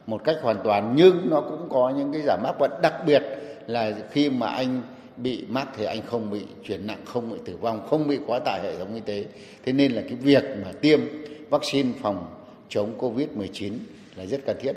một 0.06 0.24
cách 0.24 0.36
hoàn 0.42 0.56
toàn 0.64 0.92
nhưng 0.96 1.30
nó 1.30 1.40
cũng 1.40 1.68
có 1.70 1.92
những 1.96 2.12
cái 2.12 2.22
giảm 2.26 2.42
áp 2.44 2.56
và 2.58 2.68
đặc 2.82 2.94
biệt 3.06 3.22
là 3.66 3.92
khi 4.10 4.30
mà 4.30 4.46
anh 4.46 4.82
bị 5.16 5.44
mắc 5.48 5.68
thì 5.76 5.84
anh 5.84 6.02
không 6.06 6.30
bị 6.30 6.46
chuyển 6.64 6.86
nặng, 6.86 7.02
không 7.04 7.30
bị 7.30 7.36
tử 7.44 7.56
vong, 7.56 7.86
không 7.90 8.08
bị 8.08 8.18
quá 8.26 8.38
tải 8.38 8.60
hệ 8.62 8.78
thống 8.78 8.94
y 8.94 9.00
tế. 9.00 9.24
Thế 9.64 9.72
nên 9.72 9.92
là 9.92 10.02
cái 10.02 10.14
việc 10.14 10.44
mà 10.64 10.72
tiêm 10.80 11.00
vaccine 11.50 11.92
phòng 12.02 12.26
chống 12.68 12.98
Covid-19 12.98 13.72
là 14.16 14.26
rất 14.26 14.40
cần 14.46 14.56
thiết. 14.60 14.72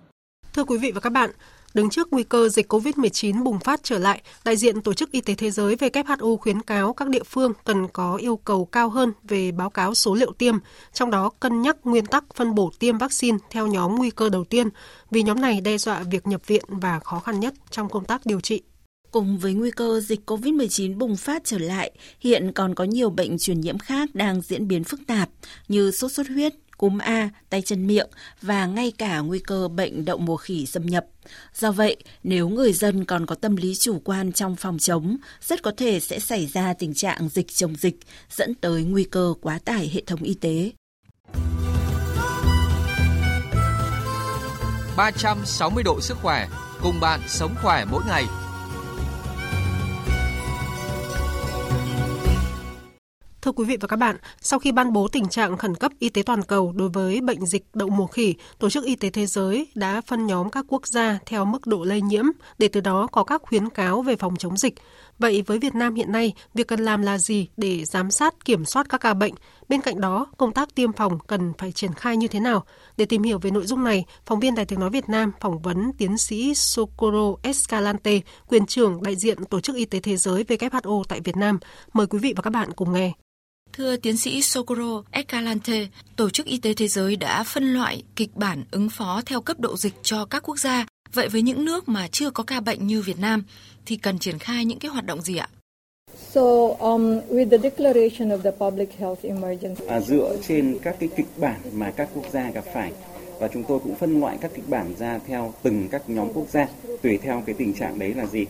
Thưa 0.53 0.63
quý 0.63 0.77
vị 0.77 0.91
và 0.91 1.01
các 1.01 1.11
bạn, 1.13 1.29
Đứng 1.73 1.89
trước 1.89 2.07
nguy 2.13 2.23
cơ 2.23 2.49
dịch 2.49 2.73
COVID-19 2.73 3.43
bùng 3.43 3.59
phát 3.59 3.79
trở 3.83 3.99
lại, 3.99 4.21
đại 4.45 4.57
diện 4.57 4.81
Tổ 4.81 4.93
chức 4.93 5.11
Y 5.11 5.21
tế 5.21 5.35
Thế 5.35 5.51
giới 5.51 5.75
WHO 5.75 6.37
khuyến 6.37 6.61
cáo 6.61 6.93
các 6.93 7.09
địa 7.09 7.23
phương 7.23 7.53
cần 7.65 7.87
có 7.87 8.15
yêu 8.15 8.37
cầu 8.37 8.65
cao 8.65 8.89
hơn 8.89 9.13
về 9.23 9.51
báo 9.51 9.69
cáo 9.69 9.93
số 9.93 10.15
liệu 10.15 10.31
tiêm, 10.31 10.55
trong 10.93 11.11
đó 11.11 11.29
cân 11.39 11.61
nhắc 11.61 11.77
nguyên 11.83 12.05
tắc 12.05 12.23
phân 12.35 12.55
bổ 12.55 12.71
tiêm 12.79 12.97
vaccine 12.97 13.37
theo 13.49 13.67
nhóm 13.67 13.95
nguy 13.95 14.11
cơ 14.11 14.29
đầu 14.29 14.43
tiên, 14.43 14.69
vì 15.11 15.23
nhóm 15.23 15.41
này 15.41 15.61
đe 15.61 15.77
dọa 15.77 16.03
việc 16.03 16.27
nhập 16.27 16.47
viện 16.47 16.63
và 16.67 16.99
khó 16.99 17.19
khăn 17.19 17.39
nhất 17.39 17.53
trong 17.71 17.89
công 17.89 18.05
tác 18.05 18.25
điều 18.25 18.39
trị. 18.39 18.61
Cùng 19.11 19.37
với 19.37 19.53
nguy 19.53 19.71
cơ 19.71 19.99
dịch 19.99 20.31
COVID-19 20.31 20.97
bùng 20.97 21.15
phát 21.15 21.41
trở 21.45 21.57
lại, 21.57 21.91
hiện 22.19 22.51
còn 22.55 22.75
có 22.75 22.83
nhiều 22.83 23.09
bệnh 23.09 23.37
truyền 23.37 23.61
nhiễm 23.61 23.77
khác 23.77 24.09
đang 24.13 24.41
diễn 24.41 24.67
biến 24.67 24.83
phức 24.83 24.99
tạp 25.07 25.29
như 25.67 25.91
sốt 25.91 26.11
xuất 26.11 26.27
huyết, 26.27 26.53
cúm 26.79 26.97
A, 26.97 27.29
tay 27.49 27.61
chân 27.61 27.87
miệng 27.87 28.09
và 28.41 28.65
ngay 28.65 28.91
cả 28.97 29.19
nguy 29.19 29.39
cơ 29.39 29.67
bệnh 29.67 30.05
đậu 30.05 30.17
mùa 30.17 30.37
khỉ 30.37 30.65
xâm 30.65 30.85
nhập. 30.85 31.05
Do 31.53 31.71
vậy, 31.71 31.97
nếu 32.23 32.49
người 32.49 32.73
dân 32.73 33.05
còn 33.05 33.25
có 33.25 33.35
tâm 33.35 33.55
lý 33.55 33.75
chủ 33.75 34.01
quan 34.03 34.31
trong 34.31 34.55
phòng 34.55 34.77
chống, 34.79 35.17
rất 35.41 35.63
có 35.63 35.71
thể 35.77 35.99
sẽ 35.99 36.19
xảy 36.19 36.47
ra 36.47 36.73
tình 36.73 36.93
trạng 36.93 37.29
dịch 37.29 37.47
chồng 37.47 37.75
dịch, 37.75 37.95
dẫn 38.29 38.53
tới 38.53 38.83
nguy 38.83 39.03
cơ 39.03 39.33
quá 39.41 39.59
tải 39.65 39.91
hệ 39.93 40.01
thống 40.05 40.21
y 40.21 40.33
tế. 40.33 40.71
360 44.97 45.83
độ 45.83 46.01
sức 46.01 46.17
khỏe, 46.21 46.47
cùng 46.81 46.99
bạn 46.99 47.19
sống 47.27 47.55
khỏe 47.61 47.85
mỗi 47.91 48.03
ngày. 48.07 48.25
Thưa 53.41 53.51
quý 53.51 53.65
vị 53.65 53.77
và 53.81 53.87
các 53.87 53.95
bạn, 53.95 54.15
sau 54.41 54.59
khi 54.59 54.71
ban 54.71 54.93
bố 54.93 55.07
tình 55.07 55.27
trạng 55.27 55.57
khẩn 55.57 55.75
cấp 55.75 55.91
y 55.99 56.09
tế 56.09 56.23
toàn 56.23 56.41
cầu 56.43 56.73
đối 56.75 56.89
với 56.89 57.21
bệnh 57.21 57.45
dịch 57.45 57.65
đậu 57.73 57.89
mùa 57.89 58.07
khỉ, 58.07 58.35
Tổ 58.59 58.69
chức 58.69 58.85
Y 58.85 58.95
tế 58.95 59.09
Thế 59.09 59.25
giới 59.25 59.67
đã 59.75 60.01
phân 60.01 60.27
nhóm 60.27 60.49
các 60.49 60.65
quốc 60.67 60.87
gia 60.87 61.19
theo 61.25 61.45
mức 61.45 61.67
độ 61.67 61.83
lây 61.83 62.01
nhiễm 62.01 62.25
để 62.57 62.67
từ 62.67 62.81
đó 62.81 63.07
có 63.11 63.23
các 63.23 63.41
khuyến 63.41 63.69
cáo 63.69 64.01
về 64.01 64.15
phòng 64.15 64.35
chống 64.35 64.57
dịch. 64.57 64.73
Vậy 65.19 65.43
với 65.47 65.59
Việt 65.59 65.75
Nam 65.75 65.95
hiện 65.95 66.11
nay, 66.11 66.33
việc 66.53 66.67
cần 66.67 66.79
làm 66.79 67.01
là 67.01 67.17
gì 67.17 67.47
để 67.57 67.85
giám 67.85 68.11
sát 68.11 68.45
kiểm 68.45 68.65
soát 68.65 68.89
các 68.89 69.01
ca 69.01 69.13
bệnh? 69.13 69.33
Bên 69.69 69.81
cạnh 69.81 70.01
đó, 70.01 70.25
công 70.37 70.53
tác 70.53 70.75
tiêm 70.75 70.93
phòng 70.93 71.19
cần 71.27 71.53
phải 71.57 71.71
triển 71.71 71.93
khai 71.93 72.17
như 72.17 72.27
thế 72.27 72.39
nào? 72.39 72.65
Để 72.97 73.05
tìm 73.05 73.23
hiểu 73.23 73.39
về 73.39 73.51
nội 73.51 73.65
dung 73.65 73.83
này, 73.83 74.05
phóng 74.25 74.39
viên 74.39 74.55
Đài 74.55 74.65
tiếng 74.65 74.79
nói 74.79 74.89
Việt 74.89 75.09
Nam 75.09 75.31
phỏng 75.41 75.61
vấn 75.61 75.91
tiến 75.97 76.17
sĩ 76.17 76.53
Socorro 76.55 77.35
Escalante, 77.43 78.19
quyền 78.47 78.65
trưởng 78.65 79.03
đại 79.03 79.15
diện 79.15 79.45
Tổ 79.45 79.61
chức 79.61 79.75
Y 79.75 79.85
tế 79.85 79.99
Thế 79.99 80.17
giới 80.17 80.43
WHO 80.43 81.03
tại 81.03 81.19
Việt 81.19 81.37
Nam. 81.37 81.59
Mời 81.93 82.07
quý 82.07 82.19
vị 82.19 82.33
và 82.35 82.41
các 82.41 82.49
bạn 82.49 82.71
cùng 82.73 82.93
nghe. 82.93 83.13
Thưa 83.79 83.95
tiến 83.95 84.17
sĩ 84.17 84.41
Socorro 84.41 85.03
Escalante, 85.11 85.87
Tổ 86.15 86.29
chức 86.29 86.45
Y 86.45 86.57
tế 86.57 86.73
Thế 86.73 86.87
giới 86.87 87.15
đã 87.15 87.43
phân 87.43 87.73
loại 87.73 88.03
kịch 88.15 88.29
bản 88.35 88.63
ứng 88.71 88.89
phó 88.89 89.21
theo 89.25 89.41
cấp 89.41 89.59
độ 89.59 89.77
dịch 89.77 89.93
cho 90.03 90.25
các 90.25 90.43
quốc 90.43 90.59
gia. 90.59 90.85
Vậy 91.13 91.27
với 91.27 91.41
những 91.41 91.65
nước 91.65 91.89
mà 91.89 92.07
chưa 92.07 92.29
có 92.29 92.43
ca 92.43 92.59
bệnh 92.59 92.87
như 92.87 93.01
Việt 93.01 93.19
Nam 93.19 93.43
thì 93.85 93.95
cần 93.95 94.19
triển 94.19 94.39
khai 94.39 94.65
những 94.65 94.79
cái 94.79 94.91
hoạt 94.91 95.05
động 95.05 95.21
gì 95.21 95.37
ạ? 95.37 95.47
So, 96.33 96.41
um, 96.79 97.19
with 97.29 97.49
the 97.49 97.57
declaration 97.57 98.29
of 98.29 98.41
the 98.41 98.51
public 98.51 98.89
health 98.97 99.23
emergency. 99.23 99.85
À, 99.87 99.99
dựa 100.01 100.35
trên 100.47 100.77
các 100.81 100.95
cái 100.99 101.09
kịch 101.17 101.37
bản 101.37 101.59
mà 101.73 101.91
các 101.91 102.09
quốc 102.13 102.25
gia 102.33 102.51
gặp 102.51 102.63
phải 102.73 102.91
và 103.39 103.47
chúng 103.47 103.63
tôi 103.63 103.79
cũng 103.79 103.95
phân 103.95 104.19
loại 104.19 104.37
các 104.41 104.51
kịch 104.55 104.69
bản 104.69 104.93
ra 104.99 105.19
theo 105.27 105.53
từng 105.63 105.87
các 105.91 106.01
nhóm 106.07 106.27
quốc 106.33 106.49
gia 106.49 106.67
tùy 107.01 107.17
theo 107.17 107.43
cái 107.45 107.55
tình 107.57 107.73
trạng 107.73 107.99
đấy 107.99 108.13
là 108.13 108.25
gì. 108.25 108.45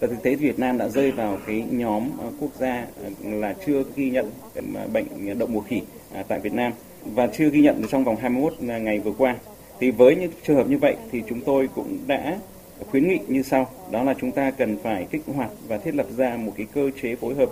Và 0.00 0.08
thực 0.08 0.22
tế 0.22 0.34
Việt 0.34 0.58
Nam 0.58 0.78
đã 0.78 0.88
rơi 0.88 1.10
vào 1.10 1.38
cái 1.46 1.64
nhóm 1.70 2.02
ờ, 2.18 2.30
quốc 2.40 2.50
gia 2.58 2.86
ờ, 3.02 3.10
là 3.22 3.54
chưa 3.66 3.82
ghi 3.96 4.10
nhận 4.10 4.30
ờ, 4.74 4.86
bệnh 4.92 5.38
đậu 5.38 5.48
mùa 5.48 5.60
khỉ 5.60 5.82
à, 6.14 6.24
tại 6.28 6.40
Việt 6.40 6.52
Nam. 6.52 6.72
Và 7.04 7.26
chưa 7.26 7.50
ghi 7.50 7.60
nhận 7.60 7.82
trong 7.90 8.04
vòng 8.04 8.16
21 8.16 8.54
ngày 8.60 9.00
vừa 9.00 9.12
qua. 9.18 9.36
Thì 9.80 9.90
với 9.90 10.16
những 10.16 10.30
trường 10.46 10.56
hợp 10.56 10.68
như 10.68 10.78
vậy 10.78 10.96
thì 11.12 11.22
chúng 11.28 11.40
tôi 11.40 11.68
cũng 11.74 11.98
đã 12.06 12.38
khuyến 12.90 13.08
nghị 13.08 13.18
như 13.28 13.42
sau, 13.42 13.68
đó 13.90 14.02
là 14.02 14.14
chúng 14.20 14.32
ta 14.32 14.50
cần 14.50 14.78
phải 14.82 15.06
kích 15.10 15.22
hoạt 15.34 15.50
và 15.68 15.78
thiết 15.78 15.94
lập 15.94 16.06
ra 16.16 16.36
một 16.36 16.52
cái 16.56 16.66
cơ 16.74 16.90
chế 17.02 17.16
phối 17.16 17.34
hợp 17.34 17.50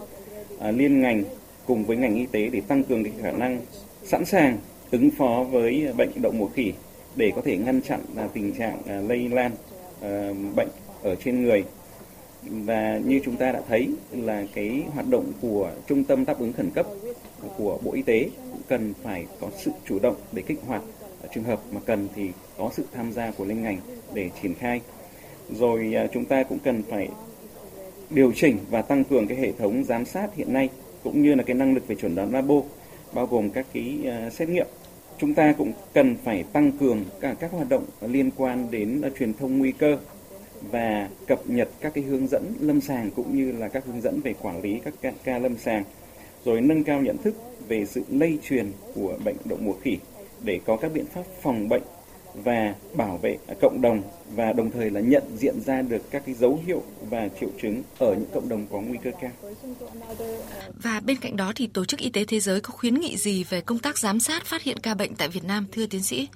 liên 0.72 1.00
ngành 1.00 1.24
cùng 1.66 1.84
với 1.84 1.96
ngành 1.96 2.14
y 2.14 2.26
tế 2.26 2.48
để 2.52 2.60
tăng 2.60 2.84
cường 2.84 3.04
cái 3.04 3.12
khả 3.22 3.30
năng 3.30 3.60
sẵn 4.04 4.24
sàng 4.24 4.58
ứng 4.90 5.10
phó 5.10 5.44
với 5.50 5.86
à, 5.86 5.92
bệnh 5.92 6.10
đậu 6.22 6.32
mùa 6.32 6.46
khỉ 6.46 6.72
để 7.16 7.32
có 7.36 7.42
thể 7.44 7.56
ngăn 7.56 7.82
chặn 7.82 8.00
là 8.16 8.28
tình 8.32 8.52
trạng 8.52 8.78
à, 8.86 9.00
lây 9.08 9.28
lan 9.28 9.52
à, 10.00 10.32
bệnh 10.56 10.68
ở 11.02 11.14
trên 11.14 11.42
người 11.42 11.64
và 12.42 13.00
như 13.04 13.20
chúng 13.24 13.36
ta 13.36 13.52
đã 13.52 13.60
thấy 13.68 13.88
là 14.12 14.44
cái 14.54 14.82
hoạt 14.94 15.06
động 15.08 15.32
của 15.40 15.70
trung 15.88 16.04
tâm 16.04 16.24
đáp 16.24 16.38
ứng 16.38 16.52
khẩn 16.52 16.70
cấp 16.70 16.86
của 17.56 17.78
Bộ 17.84 17.92
Y 17.92 18.02
tế 18.02 18.30
cũng 18.52 18.62
cần 18.68 18.94
phải 19.02 19.26
có 19.40 19.48
sự 19.58 19.70
chủ 19.88 19.98
động 19.98 20.16
để 20.32 20.42
kích 20.46 20.58
hoạt 20.66 20.82
trường 21.34 21.44
hợp 21.44 21.60
mà 21.72 21.80
cần 21.86 22.08
thì 22.14 22.30
có 22.58 22.70
sự 22.72 22.84
tham 22.92 23.12
gia 23.12 23.30
của 23.30 23.44
liên 23.44 23.62
ngành 23.62 23.78
để 24.14 24.30
triển 24.42 24.54
khai. 24.54 24.80
Rồi 25.50 25.94
chúng 26.12 26.24
ta 26.24 26.42
cũng 26.42 26.58
cần 26.58 26.82
phải 26.90 27.08
điều 28.10 28.32
chỉnh 28.36 28.58
và 28.70 28.82
tăng 28.82 29.04
cường 29.04 29.26
cái 29.26 29.38
hệ 29.38 29.52
thống 29.52 29.84
giám 29.84 30.04
sát 30.04 30.34
hiện 30.36 30.52
nay 30.52 30.68
cũng 31.04 31.22
như 31.22 31.34
là 31.34 31.42
cái 31.42 31.56
năng 31.56 31.74
lực 31.74 31.86
về 31.86 31.94
chuẩn 31.94 32.14
đoán 32.14 32.32
labo 32.32 32.54
bao 33.12 33.26
gồm 33.26 33.50
các 33.50 33.66
cái 33.72 33.98
xét 34.32 34.48
nghiệm. 34.48 34.66
Chúng 35.20 35.34
ta 35.34 35.54
cũng 35.58 35.72
cần 35.94 36.16
phải 36.24 36.44
tăng 36.52 36.72
cường 36.72 37.04
cả 37.20 37.34
các 37.40 37.52
hoạt 37.52 37.68
động 37.68 37.84
liên 38.00 38.30
quan 38.36 38.70
đến 38.70 39.00
ờ, 39.00 39.10
truyền 39.18 39.34
thông 39.34 39.58
nguy 39.58 39.72
cơ 39.72 39.98
và 40.70 41.08
cập 41.26 41.40
nhật 41.46 41.68
các 41.80 41.94
cái 41.94 42.04
hướng 42.04 42.26
dẫn 42.26 42.52
lâm 42.60 42.80
sàng 42.80 43.10
cũng 43.16 43.36
như 43.36 43.52
là 43.52 43.68
các 43.68 43.84
hướng 43.86 44.00
dẫn 44.00 44.20
về 44.20 44.34
quản 44.42 44.62
lý 44.62 44.80
các 44.84 44.94
ca, 45.00 45.12
ca 45.24 45.38
lâm 45.38 45.56
sàng 45.58 45.84
rồi 46.44 46.60
nâng 46.60 46.84
cao 46.84 47.00
nhận 47.00 47.16
thức 47.16 47.34
về 47.68 47.86
sự 47.86 48.02
lây 48.10 48.38
truyền 48.42 48.72
của 48.94 49.18
bệnh 49.24 49.36
đậu 49.44 49.58
mùa 49.62 49.72
khỉ 49.82 49.98
để 50.44 50.60
có 50.64 50.76
các 50.76 50.92
biện 50.94 51.06
pháp 51.06 51.22
phòng 51.42 51.68
bệnh 51.68 51.82
và 52.34 52.74
bảo 52.94 53.16
vệ 53.22 53.38
cộng 53.60 53.80
đồng 53.80 54.02
và 54.34 54.52
đồng 54.52 54.70
thời 54.70 54.90
là 54.90 55.00
nhận 55.00 55.22
diện 55.36 55.60
ra 55.60 55.82
được 55.82 56.10
các 56.10 56.22
cái 56.26 56.34
dấu 56.34 56.60
hiệu 56.66 56.82
và 57.10 57.28
triệu 57.40 57.48
chứng 57.62 57.82
ở 57.98 58.14
những 58.14 58.28
cộng 58.34 58.48
đồng 58.48 58.66
có 58.72 58.80
nguy 58.80 58.98
cơ 59.04 59.10
cao. 59.20 59.30
Và 60.82 61.00
bên 61.00 61.16
cạnh 61.16 61.36
đó 61.36 61.52
thì 61.56 61.66
Tổ 61.66 61.84
chức 61.84 62.00
Y 62.00 62.10
tế 62.10 62.24
Thế 62.24 62.40
giới 62.40 62.60
có 62.60 62.70
khuyến 62.70 62.94
nghị 62.94 63.16
gì 63.16 63.44
về 63.44 63.60
công 63.60 63.78
tác 63.78 63.98
giám 63.98 64.20
sát 64.20 64.44
phát 64.44 64.62
hiện 64.62 64.78
ca 64.78 64.94
bệnh 64.94 65.14
tại 65.14 65.28
Việt 65.28 65.44
Nam, 65.44 65.66
thưa 65.72 65.86
tiến 65.86 66.02
sĩ? 66.02 66.28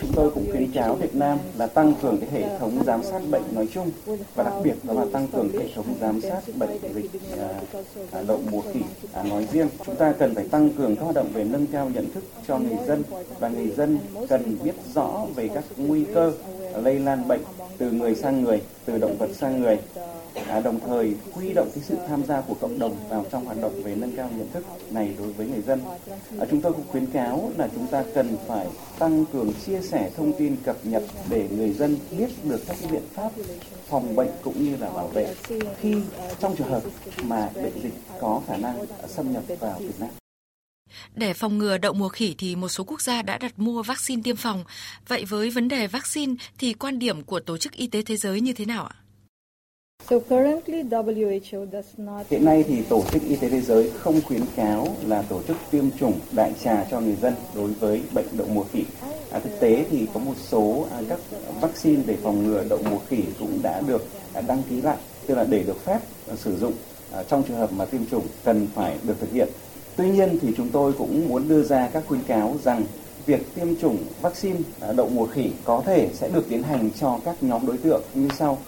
Chúng 0.00 0.12
tôi 0.14 0.30
cũng 0.30 0.46
khuyến 0.52 0.72
cáo 0.72 0.94
Việt 0.94 1.14
Nam 1.14 1.38
là 1.58 1.66
tăng 1.66 1.94
cường 2.02 2.18
cái 2.20 2.30
hệ 2.30 2.58
thống 2.58 2.82
giám 2.86 3.02
sát 3.02 3.20
bệnh 3.30 3.42
nói 3.52 3.68
chung 3.72 3.90
và 4.34 4.44
đặc 4.44 4.54
biệt 4.64 4.74
đó 4.82 4.94
là 4.94 5.04
tăng 5.12 5.28
cường 5.28 5.48
hệ 5.52 5.68
thống 5.74 5.84
giám 6.00 6.20
sát 6.20 6.40
bệnh 6.58 6.70
dịch 6.94 7.10
à, 7.38 7.48
à, 8.12 8.22
đậu 8.28 8.40
mùa 8.50 8.60
khỉ 8.72 8.80
à, 9.12 9.22
nói 9.22 9.46
riêng. 9.52 9.68
Chúng 9.86 9.96
ta 9.96 10.12
cần 10.18 10.34
phải 10.34 10.44
tăng 10.50 10.70
cường 10.70 10.96
các 10.96 11.02
hoạt 11.02 11.14
động 11.14 11.28
về 11.32 11.44
nâng 11.44 11.66
cao 11.66 11.90
nhận 11.94 12.12
thức 12.12 12.24
cho 12.48 12.58
người 12.58 12.78
dân 12.86 13.02
và 13.38 13.48
người 13.48 13.68
dân 13.76 13.98
cần 14.28 14.58
biết 14.62 14.74
rõ 14.94 15.26
về 15.34 15.48
các 15.54 15.64
nguy 15.76 16.04
cơ 16.14 16.32
lây 16.82 16.98
lan 16.98 17.28
bệnh 17.28 17.40
từ 17.78 17.90
người 17.90 18.14
sang 18.14 18.42
người, 18.42 18.62
từ 18.84 18.98
động 18.98 19.16
vật 19.18 19.30
sang 19.34 19.60
người 19.60 19.78
à, 20.48 20.60
đồng 20.60 20.80
thời 20.80 21.14
huy 21.32 21.52
động 21.52 21.70
cái 21.74 21.84
sự 21.84 21.96
tham 22.08 22.24
gia 22.24 22.40
của 22.40 22.54
cộng 22.54 22.78
đồng 22.78 22.96
vào 23.08 23.26
trong 23.30 23.44
hoạt 23.44 23.60
động 23.62 23.82
về 23.82 23.94
nâng 23.94 24.16
cao 24.16 24.30
nhận 24.36 24.48
thức 24.52 24.64
này 24.90 25.14
đối 25.18 25.32
với 25.32 25.46
người 25.48 25.62
dân. 25.62 25.80
À, 26.40 26.46
chúng 26.50 26.60
tôi 26.60 26.72
cũng 26.72 26.86
khuyến 26.88 27.06
cáo 27.06 27.52
là 27.56 27.68
chúng 27.74 27.86
ta 27.86 28.04
cần 28.14 28.36
phải 28.46 28.66
tăng 28.98 29.24
cường 29.32 29.52
chia 29.66 29.80
sẻ 29.80 30.10
thông 30.16 30.32
tin 30.38 30.56
cập 30.64 30.76
nhật 30.82 31.02
để 31.30 31.48
người 31.50 31.72
dân 31.72 31.96
biết 32.18 32.30
được 32.44 32.60
các 32.66 32.76
cái 32.80 32.90
biện 32.92 33.02
pháp 33.14 33.32
phòng 33.88 34.16
bệnh 34.16 34.30
cũng 34.42 34.64
như 34.64 34.76
là 34.76 34.90
bảo 34.90 35.08
vệ 35.08 35.34
khi 35.80 35.94
trong 36.40 36.56
trường 36.56 36.68
hợp 36.68 36.82
mà 37.22 37.50
bệnh 37.54 37.82
dịch 37.82 37.94
có 38.20 38.42
khả 38.46 38.56
năng 38.56 38.86
xâm 39.08 39.32
nhập 39.32 39.42
vào 39.60 39.78
Việt 39.78 40.00
Nam. 40.00 40.10
Để 41.14 41.34
phòng 41.34 41.58
ngừa 41.58 41.78
đậu 41.78 41.92
mùa 41.92 42.08
khỉ 42.08 42.34
thì 42.38 42.56
một 42.56 42.68
số 42.68 42.84
quốc 42.84 43.02
gia 43.02 43.22
đã 43.22 43.38
đặt 43.38 43.58
mua 43.58 43.82
vaccine 43.82 44.22
tiêm 44.22 44.36
phòng. 44.36 44.64
Vậy 45.08 45.24
với 45.24 45.50
vấn 45.50 45.68
đề 45.68 45.86
vaccine 45.86 46.34
thì 46.58 46.72
quan 46.72 46.98
điểm 46.98 47.22
của 47.22 47.40
Tổ 47.40 47.58
chức 47.58 47.72
Y 47.72 47.86
tế 47.86 48.02
Thế 48.02 48.16
giới 48.16 48.40
như 48.40 48.52
thế 48.52 48.64
nào 48.64 48.84
ạ? 48.84 48.96
Hiện 52.30 52.44
nay 52.44 52.64
thì 52.68 52.82
Tổ 52.82 53.02
chức 53.12 53.22
Y 53.28 53.36
tế 53.36 53.48
Thế 53.48 53.60
giới 53.60 53.90
không 53.90 54.20
khuyến 54.20 54.40
cáo 54.56 54.88
là 55.06 55.22
tổ 55.22 55.42
chức 55.48 55.56
tiêm 55.70 55.84
chủng 56.00 56.12
đại 56.32 56.52
trà 56.64 56.84
cho 56.90 57.00
người 57.00 57.16
dân 57.22 57.34
đối 57.54 57.70
với 57.70 58.02
bệnh 58.12 58.26
đậu 58.32 58.46
mùa 58.54 58.64
khỉ. 58.72 58.84
À, 59.30 59.38
thực 59.38 59.60
tế 59.60 59.84
thì 59.90 60.06
có 60.14 60.20
một 60.20 60.34
số 60.48 60.86
à, 60.90 61.02
các 61.08 61.18
vaccine 61.60 62.02
để 62.06 62.16
phòng 62.22 62.46
ngừa 62.46 62.64
đậu 62.68 62.78
mùa 62.90 62.98
khỉ 63.08 63.22
cũng 63.38 63.58
đã 63.62 63.80
được 63.80 64.06
à, 64.32 64.40
đăng 64.40 64.62
ký 64.70 64.80
lại, 64.80 64.96
tức 65.26 65.34
là 65.34 65.44
để 65.44 65.62
được 65.66 65.84
phép 65.84 65.98
à, 66.28 66.34
sử 66.36 66.56
dụng 66.56 66.72
à, 67.12 67.22
trong 67.22 67.42
trường 67.42 67.56
hợp 67.56 67.72
mà 67.72 67.84
tiêm 67.84 68.06
chủng 68.10 68.26
cần 68.44 68.66
phải 68.74 68.96
được 69.02 69.14
thực 69.20 69.32
hiện. 69.32 69.48
Tuy 69.96 70.10
nhiên 70.10 70.38
thì 70.42 70.48
chúng 70.56 70.68
tôi 70.68 70.92
cũng 70.92 71.28
muốn 71.28 71.48
đưa 71.48 71.62
ra 71.62 71.88
các 71.92 72.02
khuyến 72.08 72.22
cáo 72.22 72.56
rằng 72.64 72.84
việc 73.26 73.54
tiêm 73.54 73.76
chủng 73.76 73.98
vaccine 74.22 74.58
à, 74.80 74.92
đậu 74.92 75.08
mùa 75.08 75.26
khỉ 75.26 75.50
có 75.64 75.82
thể 75.86 76.08
sẽ 76.14 76.28
được 76.28 76.48
tiến 76.48 76.62
hành 76.62 76.90
cho 77.00 77.18
các 77.24 77.36
nhóm 77.40 77.66
đối 77.66 77.76
tượng 77.76 78.02
như 78.14 78.28
sau 78.38 78.58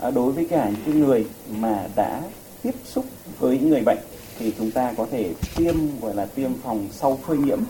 À, 0.00 0.10
đối 0.10 0.32
với 0.32 0.44
cả 0.44 0.70
những 0.86 1.00
người 1.00 1.26
mà 1.50 1.86
đã 1.96 2.22
tiếp 2.62 2.74
xúc 2.84 3.04
với 3.38 3.58
người 3.58 3.80
bệnh 3.80 3.98
thì 4.38 4.52
chúng 4.58 4.70
ta 4.70 4.92
có 4.96 5.06
thể 5.10 5.30
tiêm 5.56 6.00
gọi 6.00 6.14
là 6.14 6.26
tiêm 6.26 6.50
phòng 6.62 6.88
sau 6.92 7.18
phơi 7.26 7.38
nhiễm. 7.38 7.60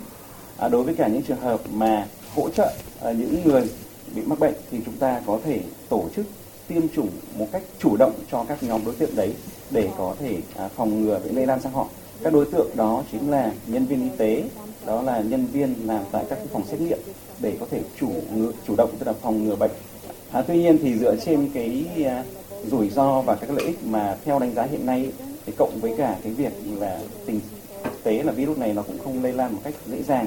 À, 0.56 0.68
đối 0.68 0.82
với 0.82 0.94
cả 0.94 1.08
những 1.08 1.22
trường 1.22 1.40
hợp 1.40 1.60
mà 1.72 2.06
hỗ 2.34 2.48
trợ 2.50 2.74
à, 3.00 3.12
những 3.12 3.44
người 3.44 3.70
bị 4.14 4.22
mắc 4.26 4.38
bệnh 4.38 4.54
thì 4.70 4.78
chúng 4.84 4.96
ta 4.96 5.20
có 5.26 5.40
thể 5.44 5.60
tổ 5.88 6.04
chức 6.16 6.26
tiêm 6.68 6.88
chủng 6.88 7.10
một 7.34 7.46
cách 7.52 7.62
chủ 7.78 7.96
động 7.96 8.12
cho 8.30 8.44
các 8.48 8.62
nhóm 8.62 8.80
đối 8.84 8.94
tượng 8.94 9.16
đấy 9.16 9.34
để 9.70 9.88
có 9.98 10.14
thể 10.18 10.36
à, 10.56 10.68
phòng 10.76 11.02
ngừa 11.02 11.20
bị 11.24 11.30
lây 11.30 11.46
lan 11.46 11.60
sang 11.60 11.72
họ. 11.72 11.88
Các 12.22 12.32
đối 12.32 12.44
tượng 12.44 12.68
đó 12.76 13.02
chính 13.12 13.30
là 13.30 13.52
nhân 13.66 13.86
viên 13.86 14.10
y 14.10 14.16
tế 14.16 14.44
đó 14.86 15.02
là 15.02 15.20
nhân 15.20 15.46
viên 15.52 15.74
làm 15.86 16.04
tại 16.12 16.24
các 16.30 16.38
phòng 16.52 16.62
xét 16.66 16.80
nghiệm 16.80 16.98
để 17.40 17.56
có 17.60 17.66
thể 17.70 17.80
chủ 18.00 18.12
chủ 18.66 18.74
động 18.76 18.90
tức 18.98 19.06
là 19.06 19.12
phòng 19.12 19.44
ngừa 19.44 19.56
bệnh 19.56 19.70
à, 20.32 20.42
tuy 20.42 20.56
nhiên 20.56 20.78
thì 20.82 20.98
dựa 20.98 21.16
trên 21.16 21.50
cái 21.54 21.86
à, 22.04 22.24
rủi 22.70 22.90
ro 22.90 23.20
và 23.20 23.34
các 23.34 23.50
lợi 23.50 23.66
ích 23.66 23.78
mà 23.84 24.16
theo 24.24 24.38
đánh 24.38 24.54
giá 24.54 24.62
hiện 24.62 24.86
nay 24.86 25.08
thì 25.46 25.52
cộng 25.58 25.78
với 25.80 25.94
cả 25.98 26.16
cái 26.22 26.32
việc 26.32 26.52
là 26.80 27.00
tình 27.26 27.40
thực 27.84 28.04
tế 28.04 28.22
là 28.22 28.32
virus 28.32 28.58
này 28.58 28.72
nó 28.74 28.82
cũng 28.82 28.98
không 28.98 29.22
lây 29.22 29.32
lan 29.32 29.52
một 29.52 29.60
cách 29.64 29.74
dễ 29.86 30.02
dàng 30.02 30.26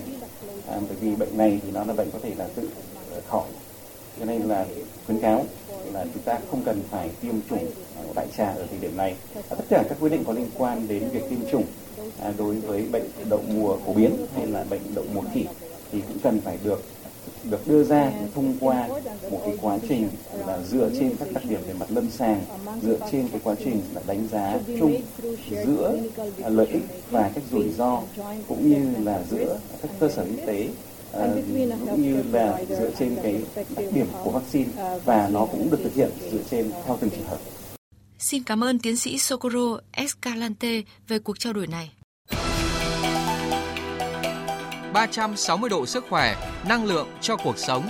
à, 0.68 0.78
bởi 0.88 0.98
vì 1.02 1.16
bệnh 1.16 1.38
này 1.38 1.60
thì 1.66 1.72
nó 1.72 1.84
là 1.84 1.94
bệnh 1.94 2.12
có 2.12 2.20
thể 2.24 2.32
là 2.38 2.48
tự 2.56 2.70
ờ, 3.12 3.22
khỏi. 3.28 3.48
Cho 4.20 4.26
nên 4.26 4.42
là 4.42 4.66
khuyến 5.06 5.20
cáo 5.20 5.46
là 5.94 6.06
chúng 6.14 6.24
ta 6.24 6.40
không 6.52 6.62
cần 6.66 6.82
phải 6.90 7.10
tiêm 7.22 7.36
chủng 7.50 7.66
à, 7.98 8.02
đại 8.16 8.28
trà 8.38 8.46
ở 8.46 8.66
thời 8.70 8.80
điểm 8.82 8.98
này. 8.98 9.16
Tất 9.50 9.66
cả 9.70 9.84
các 9.90 9.98
quy 10.02 10.10
định 10.10 10.24
có 10.28 10.34
liên 10.34 10.50
quan 10.58 10.88
đến 10.88 11.10
việc 11.10 11.30
tiêm 11.30 11.40
chủng 11.52 11.66
à, 12.22 12.34
đối 12.38 12.56
với 12.56 12.86
bệnh 12.92 13.06
đậu 13.30 13.40
mùa 13.56 13.78
phổ 13.86 13.94
biến 13.94 14.12
hay 14.36 14.48
là 14.48 14.66
bệnh 14.70 14.82
đậu 14.96 15.06
mùa 15.14 15.24
khỉ 15.34 15.46
thì 15.92 16.02
cũng 16.08 16.20
cần 16.24 16.42
phải 16.42 16.58
được 16.64 16.84
được 17.50 17.68
đưa 17.68 17.84
ra 17.84 18.12
thông 18.36 18.54
qua 18.60 18.88
một 19.32 19.42
cái 19.46 19.58
quá 19.62 19.78
trình 19.90 20.10
là 20.48 20.60
dựa 20.72 20.90
trên 21.00 21.16
các 21.20 21.28
đặc 21.34 21.44
điểm 21.50 21.60
về 21.68 21.74
mặt 21.74 21.92
lâm 21.92 22.10
sàng 22.10 22.46
dựa 22.82 22.98
trên 23.12 23.28
cái 23.28 23.40
quá 23.44 23.56
trình 23.64 23.82
là 23.94 24.02
đánh 24.08 24.28
giá 24.32 24.60
chung 24.80 25.02
giữa 25.66 25.98
lợi 26.38 26.68
ích 26.68 26.84
và 27.12 27.32
các 27.36 27.44
rủi 27.52 27.70
ro 27.70 28.02
cũng 28.48 28.70
như 28.70 29.04
là 29.04 29.24
giữa 29.30 29.60
các 29.82 29.92
cơ 30.00 30.10
sở 30.10 30.24
y 30.24 30.46
tế 30.46 30.70
uh, 31.18 31.22
cũng 31.90 32.02
như 32.02 32.24
là 32.32 32.64
dựa 32.70 32.92
trên 33.00 33.16
cái 33.24 33.42
đặc 33.76 33.86
điểm 33.94 34.08
của 34.24 34.32
vaccine 34.32 34.70
và 35.06 35.30
nó 35.32 35.46
cũng 35.46 35.70
được 35.72 35.80
thực 35.84 35.94
hiện 35.94 36.10
dựa 36.32 36.44
trên 36.52 36.72
theo 36.86 36.98
từng 37.02 37.10
trường 37.10 37.28
hợp. 37.28 37.38
Xin 38.20 38.44
cảm 38.44 38.64
ơn 38.64 38.80
tiến 38.80 38.98
sĩ 38.98 39.18
Socorro 39.18 39.80
Escalante 39.92 40.82
về 41.08 41.20
cuộc 41.20 41.40
trao 41.40 41.54
đổi 41.54 41.68
này. 41.68 41.92
360 44.94 45.70
độ 45.70 45.86
sức 45.86 46.06
khỏe, 46.10 46.36
năng 46.70 46.86
lượng 46.86 47.08
cho 47.22 47.38
cuộc 47.38 47.58
sống. 47.58 47.90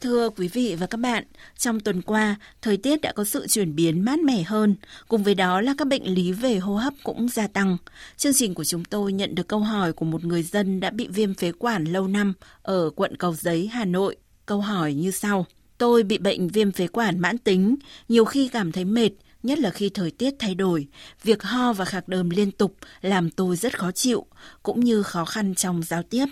Thưa 0.00 0.30
quý 0.30 0.48
vị 0.48 0.76
và 0.80 0.86
các 0.86 0.98
bạn, 1.00 1.24
trong 1.58 1.80
tuần 1.80 2.02
qua, 2.02 2.36
thời 2.62 2.76
tiết 2.76 3.00
đã 3.00 3.12
có 3.12 3.24
sự 3.24 3.46
chuyển 3.46 3.74
biến 3.74 4.04
mát 4.04 4.18
mẻ 4.18 4.42
hơn, 4.42 4.74
cùng 5.08 5.22
với 5.22 5.34
đó 5.34 5.60
là 5.60 5.74
các 5.78 5.88
bệnh 5.88 6.04
lý 6.14 6.32
về 6.32 6.58
hô 6.58 6.74
hấp 6.74 6.94
cũng 7.04 7.28
gia 7.28 7.46
tăng. 7.46 7.76
Chương 8.16 8.32
trình 8.34 8.54
của 8.54 8.64
chúng 8.64 8.84
tôi 8.84 9.12
nhận 9.12 9.34
được 9.34 9.48
câu 9.48 9.60
hỏi 9.60 9.92
của 9.92 10.04
một 10.04 10.24
người 10.24 10.42
dân 10.42 10.80
đã 10.80 10.90
bị 10.90 11.08
viêm 11.08 11.34
phế 11.34 11.52
quản 11.52 11.84
lâu 11.84 12.08
năm 12.08 12.32
ở 12.62 12.90
quận 12.90 13.16
Cầu 13.16 13.34
Giấy, 13.34 13.66
Hà 13.72 13.84
Nội. 13.84 14.16
Câu 14.46 14.60
hỏi 14.60 14.94
như 14.94 15.10
sau: 15.10 15.46
Tôi 15.78 16.02
bị 16.02 16.18
bệnh 16.18 16.48
viêm 16.48 16.72
phế 16.72 16.86
quản 16.86 17.20
mãn 17.20 17.38
tính, 17.38 17.76
nhiều 18.08 18.24
khi 18.24 18.48
cảm 18.48 18.72
thấy 18.72 18.84
mệt, 18.84 19.10
nhất 19.42 19.58
là 19.58 19.70
khi 19.70 19.88
thời 19.88 20.10
tiết 20.10 20.34
thay 20.38 20.54
đổi. 20.54 20.86
Việc 21.22 21.42
ho 21.42 21.72
và 21.72 21.84
khạc 21.84 22.08
đờm 22.08 22.30
liên 22.30 22.50
tục 22.50 22.76
làm 23.00 23.30
tôi 23.30 23.56
rất 23.56 23.78
khó 23.78 23.90
chịu, 23.92 24.26
cũng 24.62 24.80
như 24.80 25.02
khó 25.02 25.24
khăn 25.24 25.54
trong 25.54 25.82
giao 25.82 26.02
tiếp. 26.02 26.26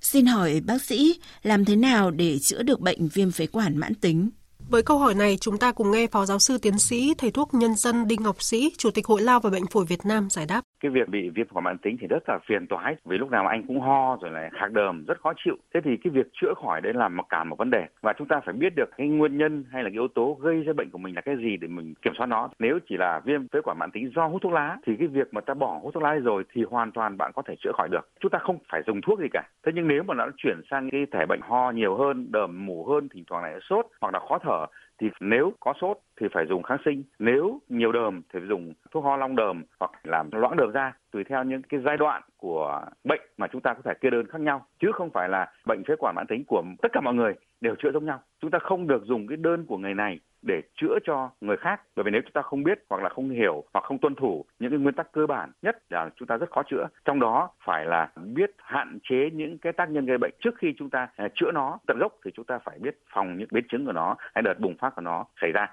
Xin 0.00 0.26
hỏi 0.26 0.60
bác 0.66 0.82
sĩ, 0.82 1.20
làm 1.42 1.64
thế 1.64 1.76
nào 1.76 2.10
để 2.10 2.38
chữa 2.38 2.62
được 2.62 2.80
bệnh 2.80 3.08
viêm 3.08 3.30
phế 3.30 3.46
quản 3.46 3.76
mãn 3.76 3.94
tính? 3.94 4.30
Với 4.68 4.82
câu 4.82 4.98
hỏi 4.98 5.14
này, 5.14 5.38
chúng 5.40 5.58
ta 5.58 5.72
cùng 5.72 5.90
nghe 5.90 6.06
Phó 6.06 6.26
Giáo 6.26 6.38
sư 6.38 6.58
Tiến 6.58 6.78
sĩ, 6.78 7.14
Thầy 7.18 7.30
thuốc 7.30 7.54
Nhân 7.54 7.74
dân 7.76 8.08
Đinh 8.08 8.22
Ngọc 8.22 8.42
Sĩ, 8.42 8.70
Chủ 8.78 8.90
tịch 8.90 9.06
Hội 9.06 9.22
Lao 9.22 9.40
và 9.40 9.50
Bệnh 9.50 9.66
phổi 9.66 9.84
Việt 9.84 10.06
Nam 10.06 10.30
giải 10.30 10.46
đáp. 10.46 10.62
Cái 10.80 10.90
việc 10.90 11.08
bị 11.08 11.30
viêm 11.30 11.46
phổi 11.46 11.62
mãn 11.62 11.78
tính 11.78 11.96
thì 12.00 12.06
rất 12.06 12.28
là 12.28 12.38
phiền 12.46 12.66
toái, 12.66 12.96
vì 13.04 13.18
lúc 13.18 13.30
nào 13.30 13.46
anh 13.46 13.62
cũng 13.66 13.80
ho 13.80 14.16
rồi 14.20 14.30
lại 14.30 14.50
khạc 14.52 14.72
đờm, 14.72 15.04
rất 15.04 15.20
khó 15.20 15.32
chịu. 15.44 15.56
Thế 15.74 15.80
thì 15.84 15.96
cái 15.96 16.10
việc 16.10 16.26
chữa 16.32 16.54
khỏi 16.62 16.80
đấy 16.80 16.92
là 16.94 17.08
một 17.08 17.24
cả 17.28 17.44
một 17.44 17.58
vấn 17.58 17.70
đề 17.70 17.86
và 18.02 18.12
chúng 18.18 18.28
ta 18.28 18.40
phải 18.40 18.54
biết 18.54 18.72
được 18.76 18.90
cái 18.96 19.08
nguyên 19.08 19.38
nhân 19.38 19.64
hay 19.70 19.82
là 19.82 19.88
cái 19.88 19.92
yếu 19.92 20.08
tố 20.08 20.38
gây 20.40 20.62
ra 20.62 20.72
bệnh 20.72 20.90
của 20.90 20.98
mình 20.98 21.14
là 21.14 21.20
cái 21.20 21.36
gì 21.36 21.56
để 21.56 21.68
mình 21.68 21.94
kiểm 22.02 22.12
soát 22.18 22.26
nó. 22.26 22.48
Nếu 22.58 22.78
chỉ 22.88 22.96
là 22.96 23.20
viêm 23.24 23.48
phế 23.48 23.60
quản 23.60 23.78
mãn 23.78 23.90
tính 23.90 24.10
do 24.16 24.26
hút 24.26 24.42
thuốc 24.42 24.52
lá 24.52 24.76
thì 24.86 24.96
cái 24.96 25.08
việc 25.08 25.34
mà 25.34 25.40
ta 25.40 25.54
bỏ 25.54 25.78
hút 25.82 25.94
thuốc 25.94 26.02
lá 26.02 26.14
rồi 26.14 26.44
thì 26.52 26.64
hoàn 26.70 26.92
toàn 26.92 27.16
bạn 27.18 27.32
có 27.34 27.42
thể 27.42 27.54
chữa 27.58 27.72
khỏi 27.72 27.88
được. 27.88 28.08
Chúng 28.20 28.30
ta 28.30 28.38
không 28.38 28.58
phải 28.72 28.82
dùng 28.86 29.00
thuốc 29.00 29.20
gì 29.20 29.26
cả. 29.32 29.42
Thế 29.66 29.72
nhưng 29.74 29.88
nếu 29.88 30.02
mà 30.02 30.14
nó 30.14 30.26
chuyển 30.36 30.60
sang 30.70 30.90
cái 30.90 31.06
thể 31.12 31.26
bệnh 31.26 31.40
ho 31.40 31.70
nhiều 31.70 31.96
hơn, 31.96 32.32
đờm 32.32 32.66
mù 32.66 32.84
hơn, 32.84 33.08
thỉnh 33.08 33.24
thoảng 33.26 33.42
lại 33.42 33.58
sốt 33.68 33.86
hoặc 34.00 34.14
là 34.14 34.20
khó 34.28 34.38
thở 34.38 34.66
thì 35.00 35.10
nếu 35.20 35.52
có 35.60 35.74
sốt 35.80 35.98
thì 36.20 36.26
phải 36.32 36.46
dùng 36.46 36.62
kháng 36.62 36.78
sinh. 36.84 37.02
Nếu 37.18 37.60
nhiều 37.68 37.92
đờm 37.92 38.22
thì 38.22 38.38
phải 38.40 38.48
dùng 38.48 38.72
thuốc 38.90 39.04
ho 39.04 39.16
long 39.16 39.36
đờm 39.36 39.64
hoặc 39.80 39.90
làm 40.02 40.30
loãng 40.32 40.56
đờm 40.56 40.70
ra 40.70 40.92
tùy 41.10 41.24
theo 41.24 41.44
những 41.44 41.62
cái 41.62 41.80
giai 41.84 41.96
đoạn 41.96 42.22
của 42.36 42.80
bệnh 43.04 43.20
mà 43.36 43.46
chúng 43.46 43.60
ta 43.60 43.74
có 43.74 43.80
thể 43.84 43.94
kê 44.00 44.10
đơn 44.10 44.26
khác 44.26 44.40
nhau. 44.40 44.66
Chứ 44.80 44.92
không 44.92 45.10
phải 45.10 45.28
là 45.28 45.52
bệnh 45.66 45.84
phế 45.84 45.94
quản 45.98 46.14
mãn 46.14 46.26
tính 46.26 46.44
của 46.46 46.62
tất 46.82 46.88
cả 46.92 47.00
mọi 47.00 47.14
người 47.14 47.34
đều 47.60 47.74
chữa 47.78 47.92
giống 47.92 48.04
nhau. 48.04 48.20
Chúng 48.40 48.50
ta 48.50 48.58
không 48.58 48.86
được 48.86 49.04
dùng 49.04 49.26
cái 49.26 49.36
đơn 49.36 49.66
của 49.66 49.78
người 49.78 49.94
này 49.94 50.20
để 50.42 50.62
chữa 50.74 50.98
cho 51.04 51.30
người 51.40 51.56
khác. 51.56 51.82
Bởi 51.96 52.04
vì 52.04 52.10
nếu 52.10 52.22
chúng 52.22 52.32
ta 52.32 52.42
không 52.42 52.62
biết 52.62 52.84
hoặc 52.90 53.02
là 53.02 53.08
không 53.08 53.30
hiểu 53.30 53.64
hoặc 53.74 53.84
không 53.84 53.98
tuân 53.98 54.14
thủ 54.14 54.44
những 54.58 54.70
cái 54.70 54.78
nguyên 54.78 54.94
tắc 54.94 55.12
cơ 55.12 55.26
bản 55.26 55.52
nhất 55.62 55.76
là 55.90 56.10
chúng 56.16 56.28
ta 56.28 56.36
rất 56.36 56.50
khó 56.50 56.62
chữa. 56.62 56.86
Trong 57.04 57.20
đó 57.20 57.50
phải 57.64 57.84
là 57.84 58.08
biết 58.34 58.50
hạn 58.58 58.98
chế 59.02 59.30
những 59.32 59.58
cái 59.58 59.72
tác 59.72 59.90
nhân 59.90 60.06
gây 60.06 60.18
bệnh 60.18 60.34
trước 60.40 60.54
khi 60.58 60.74
chúng 60.78 60.90
ta 60.90 61.08
à, 61.16 61.28
chữa 61.34 61.50
nó. 61.54 61.78
Tận 61.86 61.98
gốc 61.98 62.12
thì 62.24 62.30
chúng 62.34 62.44
ta 62.44 62.58
phải 62.58 62.78
biết 62.78 62.98
phòng 63.12 63.36
những 63.38 63.48
biến 63.52 63.64
chứng 63.68 63.86
của 63.86 63.92
nó, 63.92 64.16
hay 64.34 64.42
đợt 64.42 64.58
bùng 64.58 64.76
phát 64.78 64.94
của 64.96 65.02
nó 65.02 65.24
xảy 65.40 65.52
ra 65.52 65.66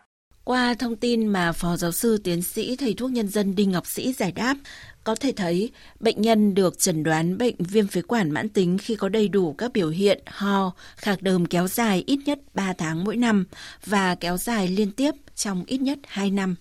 qua 0.48 0.74
thông 0.74 0.96
tin 0.96 1.28
mà 1.28 1.52
Phó 1.52 1.78
Giáo 1.78 1.92
sư 1.92 2.18
Tiến 2.24 2.42
sĩ 2.42 2.76
Thầy 2.76 2.94
thuốc 2.94 3.12
Nhân 3.12 3.28
dân 3.28 3.56
Đinh 3.56 3.72
Ngọc 3.72 3.88
Sĩ 3.88 4.14
giải 4.14 4.32
đáp, 4.32 4.56
có 5.04 5.16
thể 5.16 5.32
thấy 5.32 5.72
bệnh 6.00 6.22
nhân 6.22 6.54
được 6.54 6.80
chẩn 6.80 7.04
đoán 7.04 7.38
bệnh 7.38 7.56
viêm 7.60 7.88
phế 7.88 8.02
quản 8.02 8.32
mãn 8.32 8.50
tính 8.50 8.78
khi 8.78 8.96
có 8.96 9.10
đầy 9.10 9.28
đủ 9.28 9.54
các 9.54 9.74
biểu 9.74 9.90
hiện 9.90 10.22
ho, 10.26 10.72
khạc 10.96 11.22
đờm 11.22 11.46
kéo 11.46 11.68
dài 11.68 12.04
ít 12.08 12.20
nhất 12.26 12.40
3 12.54 12.74
tháng 12.74 13.04
mỗi 13.04 13.16
năm 13.16 13.46
và 13.86 14.16
kéo 14.16 14.38
dài 14.38 14.68
liên 14.68 14.92
tiếp 14.92 15.12
trong 15.36 15.64
ít 15.68 15.78
nhất 15.78 16.00
2 16.08 16.32
năm. 16.32 16.56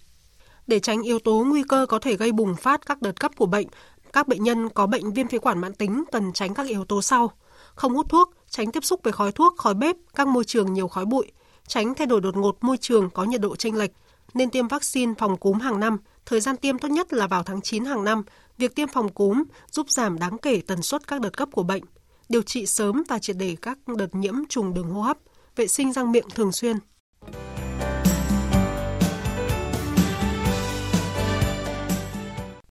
Để 0.66 0.80
tránh 0.80 1.02
yếu 1.02 1.18
tố 1.18 1.44
nguy 1.46 1.62
cơ 1.68 1.86
có 1.88 1.98
thể 1.98 2.16
gây 2.16 2.32
bùng 2.32 2.56
phát 2.56 2.86
các 2.86 3.02
đợt 3.02 3.20
cấp 3.20 3.32
của 3.36 3.46
bệnh, 3.46 3.66
các 4.12 4.28
bệnh 4.28 4.42
nhân 4.42 4.68
có 4.68 4.86
bệnh 4.86 5.12
viêm 5.12 5.28
phế 5.28 5.38
quản 5.38 5.58
mãn 5.58 5.74
tính 5.74 6.04
cần 6.12 6.32
tránh 6.32 6.54
các 6.54 6.66
yếu 6.66 6.84
tố 6.84 7.02
sau. 7.02 7.32
Không 7.74 7.94
hút 7.94 8.06
thuốc, 8.08 8.30
tránh 8.50 8.72
tiếp 8.72 8.84
xúc 8.84 9.00
với 9.02 9.12
khói 9.12 9.32
thuốc, 9.32 9.54
khói 9.56 9.74
bếp, 9.74 9.96
các 10.14 10.28
môi 10.28 10.44
trường 10.44 10.72
nhiều 10.72 10.88
khói 10.88 11.04
bụi, 11.04 11.26
tránh 11.66 11.94
thay 11.94 12.06
đổi 12.06 12.20
đột 12.20 12.36
ngột 12.36 12.58
môi 12.60 12.76
trường 12.76 13.10
có 13.10 13.24
nhiệt 13.24 13.40
độ 13.40 13.56
chênh 13.56 13.76
lệch, 13.76 13.90
nên 14.34 14.50
tiêm 14.50 14.68
vaccine 14.68 15.14
phòng 15.18 15.36
cúm 15.36 15.58
hàng 15.58 15.80
năm. 15.80 15.98
Thời 16.26 16.40
gian 16.40 16.56
tiêm 16.56 16.78
tốt 16.78 16.88
nhất 16.88 17.12
là 17.12 17.26
vào 17.26 17.42
tháng 17.42 17.60
9 17.60 17.84
hàng 17.84 18.04
năm. 18.04 18.22
Việc 18.58 18.74
tiêm 18.74 18.88
phòng 18.88 19.08
cúm 19.08 19.42
giúp 19.70 19.90
giảm 19.90 20.18
đáng 20.18 20.38
kể 20.38 20.60
tần 20.66 20.82
suất 20.82 21.06
các 21.06 21.20
đợt 21.20 21.36
cấp 21.36 21.48
của 21.52 21.62
bệnh, 21.62 21.82
điều 22.28 22.42
trị 22.42 22.66
sớm 22.66 23.02
và 23.08 23.18
triệt 23.18 23.36
để 23.38 23.56
các 23.62 23.78
đợt 23.98 24.14
nhiễm 24.14 24.34
trùng 24.48 24.74
đường 24.74 24.90
hô 24.90 25.02
hấp, 25.02 25.18
vệ 25.56 25.66
sinh 25.66 25.92
răng 25.92 26.12
miệng 26.12 26.28
thường 26.34 26.52
xuyên. 26.52 26.76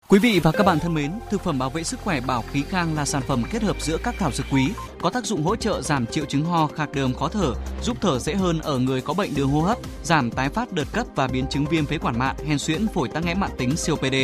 Quý 0.09 0.19
vị 0.19 0.39
và 0.43 0.51
các 0.51 0.65
bạn 0.65 0.79
thân 0.79 0.93
mến, 0.93 1.11
thực 1.29 1.41
phẩm 1.41 1.59
bảo 1.59 1.69
vệ 1.69 1.83
sức 1.83 1.99
khỏe 1.99 2.21
Bảo 2.21 2.43
Khí 2.51 2.63
Khang 2.69 2.95
là 2.95 3.05
sản 3.05 3.21
phẩm 3.27 3.43
kết 3.51 3.63
hợp 3.63 3.81
giữa 3.81 3.97
các 4.03 4.15
thảo 4.19 4.31
dược 4.31 4.45
quý, 4.51 4.69
có 5.01 5.09
tác 5.09 5.25
dụng 5.25 5.43
hỗ 5.43 5.55
trợ 5.55 5.81
giảm 5.81 6.05
triệu 6.05 6.25
chứng 6.25 6.45
ho, 6.45 6.67
khạc 6.67 6.91
đờm, 6.91 7.13
khó 7.13 7.29
thở, 7.29 7.53
giúp 7.83 7.97
thở 8.01 8.19
dễ 8.19 8.33
hơn 8.35 8.59
ở 8.59 8.79
người 8.79 9.01
có 9.01 9.13
bệnh 9.13 9.35
đường 9.35 9.49
hô 9.49 9.61
hấp, 9.61 9.77
giảm 10.03 10.31
tái 10.31 10.49
phát 10.49 10.71
đợt 10.71 10.83
cấp 10.93 11.07
và 11.15 11.27
biến 11.27 11.47
chứng 11.49 11.65
viêm 11.65 11.85
phế 11.85 11.97
quản 11.97 12.19
mạn, 12.19 12.35
hen 12.47 12.59
suyễn, 12.59 12.87
phổi 12.87 13.09
tắc 13.09 13.25
nghẽn 13.25 13.39
mạng 13.39 13.51
tính 13.57 13.75
COPD. 13.87 14.15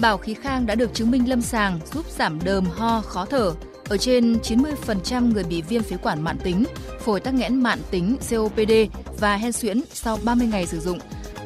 Bảo 0.00 0.18
Khí 0.18 0.34
Khang 0.34 0.66
đã 0.66 0.74
được 0.74 0.94
chứng 0.94 1.10
minh 1.10 1.28
lâm 1.28 1.42
sàng 1.42 1.80
giúp 1.92 2.06
giảm 2.10 2.38
đờm, 2.44 2.64
ho, 2.64 3.00
khó 3.00 3.24
thở, 3.24 3.52
ở 3.88 3.96
trên 3.96 4.38
90% 4.42 5.32
người 5.32 5.44
bị 5.44 5.62
viêm 5.62 5.82
phế 5.82 5.96
quản 5.96 6.22
mạn 6.22 6.38
tính, 6.44 6.64
phổi 7.00 7.20
tắc 7.20 7.34
nghẽn 7.34 7.62
mạn 7.62 7.78
tính 7.90 8.16
COPD 8.30 8.72
và 9.20 9.36
hen 9.36 9.52
suyễn 9.52 9.80
sau 9.92 10.18
30 10.24 10.46
ngày 10.46 10.66
sử 10.66 10.80
dụng 10.80 10.98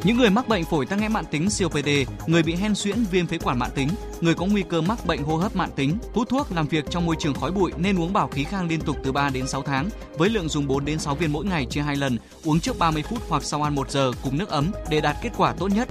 những 0.05 0.17
người 0.17 0.31
mắc 0.31 0.49
bệnh 0.49 0.65
phổi 0.65 0.87
tắc 0.87 0.99
nghẽn 0.99 1.13
mạng 1.13 1.25
tính 1.31 1.49
COPD, 1.59 1.89
người 2.27 2.43
bị 2.43 2.55
hen 2.55 2.75
suyễn 2.75 3.05
viêm 3.11 3.27
phế 3.27 3.39
quản 3.39 3.59
mạng 3.59 3.71
tính, 3.75 3.89
người 4.21 4.35
có 4.35 4.47
nguy 4.47 4.63
cơ 4.63 4.81
mắc 4.81 5.07
bệnh 5.07 5.23
hô 5.23 5.37
hấp 5.37 5.57
mạng 5.57 5.71
tính, 5.77 5.99
hút 6.15 6.29
thuốc, 6.29 6.53
làm 6.53 6.67
việc 6.67 6.91
trong 6.91 7.07
môi 7.07 7.17
trường 7.19 7.35
khói 7.35 7.51
bụi 7.51 7.73
nên 7.77 8.01
uống 8.01 8.13
bảo 8.13 8.29
khí 8.29 8.45
khang 8.45 8.69
liên 8.69 8.81
tục 8.81 8.97
từ 9.05 9.13
3 9.13 9.31
đến 9.31 9.47
6 9.47 9.63
tháng 9.63 9.89
với 10.19 10.29
lượng 10.29 10.49
dùng 10.49 10.67
4 10.67 10.85
đến 10.85 10.99
6 10.99 11.15
viên 11.15 11.33
mỗi 11.33 11.45
ngày 11.45 11.67
chia 11.67 11.81
2 11.81 11.97
lần, 11.97 12.19
uống 12.45 12.61
trước 12.61 12.79
30 12.79 13.03
phút 13.03 13.19
hoặc 13.29 13.43
sau 13.45 13.63
ăn 13.63 13.75
1 13.75 13.91
giờ 13.91 14.13
cùng 14.25 14.39
nước 14.39 14.49
ấm 14.49 14.71
để 14.91 15.01
đạt 15.01 15.17
kết 15.23 15.31
quả 15.37 15.53
tốt 15.53 15.69
nhất. 15.69 15.89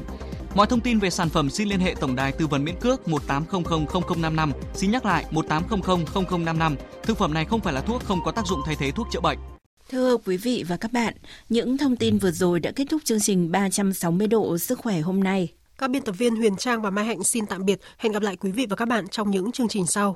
Mọi 0.55 0.67
thông 0.67 0.81
tin 0.81 0.99
về 0.99 1.09
sản 1.09 1.29
phẩm 1.29 1.49
xin 1.49 1.67
liên 1.67 1.79
hệ 1.79 1.95
tổng 1.99 2.15
đài 2.15 2.31
tư 2.31 2.47
vấn 2.47 2.63
miễn 2.63 2.75
cước 2.79 3.07
1800 3.07 3.85
0055. 4.21 4.51
Xin 4.73 4.91
nhắc 4.91 5.05
lại 5.05 5.25
1800 5.31 6.25
0055. 6.29 6.75
Thực 7.03 7.17
phẩm 7.17 7.33
này 7.33 7.45
không 7.45 7.61
phải 7.61 7.73
là 7.73 7.81
thuốc, 7.81 8.03
không 8.05 8.19
có 8.25 8.31
tác 8.31 8.47
dụng 8.47 8.59
thay 8.65 8.75
thế 8.75 8.91
thuốc 8.91 9.07
chữa 9.11 9.21
bệnh. 9.21 9.37
Thưa 9.91 10.17
quý 10.17 10.37
vị 10.37 10.63
và 10.67 10.77
các 10.77 10.93
bạn, 10.93 11.13
những 11.49 11.77
thông 11.77 11.95
tin 11.95 12.17
vừa 12.17 12.31
rồi 12.31 12.59
đã 12.59 12.71
kết 12.71 12.85
thúc 12.89 13.01
chương 13.03 13.19
trình 13.19 13.51
360 13.51 14.27
độ 14.27 14.57
sức 14.57 14.79
khỏe 14.79 14.99
hôm 14.99 15.23
nay. 15.23 15.49
Các 15.77 15.89
biên 15.89 16.03
tập 16.03 16.15
viên 16.17 16.35
Huyền 16.35 16.55
Trang 16.55 16.81
và 16.81 16.89
Mai 16.89 17.05
Hạnh 17.05 17.23
xin 17.23 17.45
tạm 17.45 17.65
biệt. 17.65 17.79
Hẹn 17.97 18.13
gặp 18.13 18.23
lại 18.23 18.35
quý 18.35 18.51
vị 18.51 18.65
và 18.69 18.75
các 18.75 18.87
bạn 18.87 19.07
trong 19.07 19.31
những 19.31 19.51
chương 19.51 19.67
trình 19.67 19.85
sau. 19.87 20.09